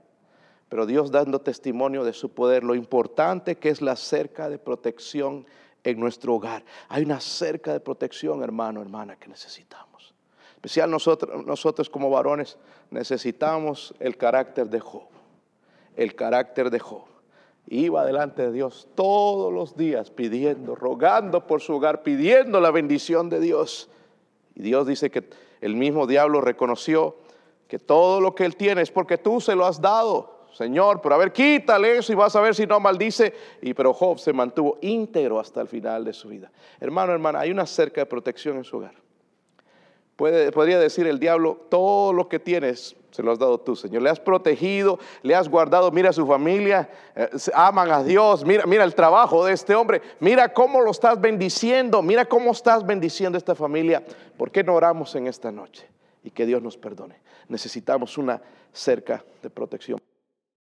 Pero 0.70 0.86
Dios 0.86 1.12
dando 1.12 1.42
testimonio 1.42 2.04
de 2.04 2.14
su 2.14 2.30
poder, 2.30 2.64
lo 2.64 2.76
importante 2.76 3.58
que 3.58 3.70
es 3.70 3.82
la 3.82 3.96
cerca 3.96 4.50
de 4.50 4.60
protección 4.60 5.46
en 5.84 6.00
nuestro 6.00 6.36
hogar. 6.36 6.64
Hay 6.88 7.04
una 7.04 7.20
cerca 7.20 7.74
de 7.74 7.80
protección, 7.80 8.44
hermano, 8.44 8.82
hermana, 8.82 9.16
que 9.16 9.28
necesitamos. 9.28 10.14
Especial 10.52 10.92
nosotros, 10.92 11.46
nosotros 11.46 11.90
como 11.90 12.10
varones 12.10 12.58
necesitamos 12.92 13.96
el 14.00 14.18
carácter 14.18 14.70
de 14.70 14.80
Job, 14.80 15.08
el 15.96 16.16
carácter 16.16 16.70
de 16.70 16.80
Job. 16.80 17.06
Iba 17.68 18.06
delante 18.06 18.44
de 18.44 18.52
Dios 18.52 18.88
todos 18.96 19.54
los 19.54 19.78
días 19.78 20.12
pidiendo, 20.12 20.76
rogando 20.76 21.48
por 21.48 21.62
su 21.62 21.76
hogar, 21.76 22.04
pidiendo 22.04 22.60
la 22.60 22.72
bendición 22.72 23.30
de 23.30 23.40
Dios. 23.40 23.90
Y 24.56 24.64
Dios 24.64 24.86
dice 24.86 25.10
que 25.10 25.30
el 25.62 25.76
mismo 25.76 26.08
diablo 26.08 26.42
reconoció 26.42 27.16
que 27.68 27.80
todo 27.80 28.20
lo 28.20 28.36
que 28.36 28.46
él 28.46 28.56
tiene 28.56 28.82
es 28.82 28.92
porque 28.92 29.18
tú 29.18 29.40
se 29.40 29.56
lo 29.56 29.66
has 29.66 29.80
dado. 29.80 30.39
Señor, 30.54 31.02
pero 31.02 31.16
a 31.16 31.18
ver, 31.18 31.32
quítale 31.32 31.98
eso 31.98 32.12
y 32.12 32.16
vas 32.16 32.36
a 32.36 32.42
ver 32.42 32.56
si 32.56 32.66
no 32.66 32.80
maldice. 32.80 33.34
Y 33.62 33.74
pero 33.74 33.94
Job 33.94 34.20
se 34.20 34.34
mantuvo 34.34 34.78
íntegro 34.82 35.40
hasta 35.40 35.62
el 35.62 35.68
final 35.68 36.04
de 36.04 36.14
su 36.14 36.30
vida. 36.30 36.52
Hermano, 36.80 37.14
hermana, 37.14 37.40
hay 37.40 37.52
una 37.52 37.66
cerca 37.66 38.02
de 38.02 38.06
protección 38.06 38.58
en 38.58 38.64
su 38.64 38.78
hogar. 38.78 38.94
Puede, 40.16 40.52
podría 40.52 40.80
decir 40.80 41.08
el 41.08 41.20
diablo, 41.20 41.66
todo 41.70 42.12
lo 42.12 42.28
que 42.28 42.40
tienes 42.40 42.96
se 43.12 43.24
lo 43.24 43.32
has 43.32 43.40
dado 43.40 43.60
tú, 43.60 43.76
Señor. 43.76 44.02
Le 44.02 44.10
has 44.10 44.20
protegido, 44.20 45.00
le 45.24 45.36
has 45.36 45.50
guardado. 45.50 45.92
Mira 45.92 46.10
a 46.10 46.14
su 46.14 46.28
familia, 46.28 46.90
eh, 47.16 47.30
aman 47.54 47.92
a 47.92 48.04
Dios. 48.04 48.46
Mira, 48.46 48.66
mira 48.66 48.84
el 48.84 48.94
trabajo 48.94 49.46
de 49.46 49.54
este 49.54 49.74
hombre. 49.76 50.02
Mira 50.20 50.54
cómo 50.54 50.82
lo 50.82 50.92
estás 50.92 51.20
bendiciendo. 51.20 52.02
Mira 52.02 52.26
cómo 52.26 52.52
estás 52.52 52.86
bendiciendo 52.86 53.38
a 53.38 53.40
esta 53.40 53.56
familia. 53.56 54.04
¿Por 54.38 54.52
qué 54.52 54.64
no 54.64 54.76
oramos 54.76 55.16
en 55.16 55.28
esta 55.28 55.52
noche? 55.52 55.88
Y 56.24 56.32
que 56.32 56.46
Dios 56.46 56.62
nos 56.62 56.78
perdone. 56.78 57.20
Necesitamos 57.48 58.18
una 58.18 58.42
cerca 58.72 59.24
de 59.42 59.50
protección. 59.50 60.00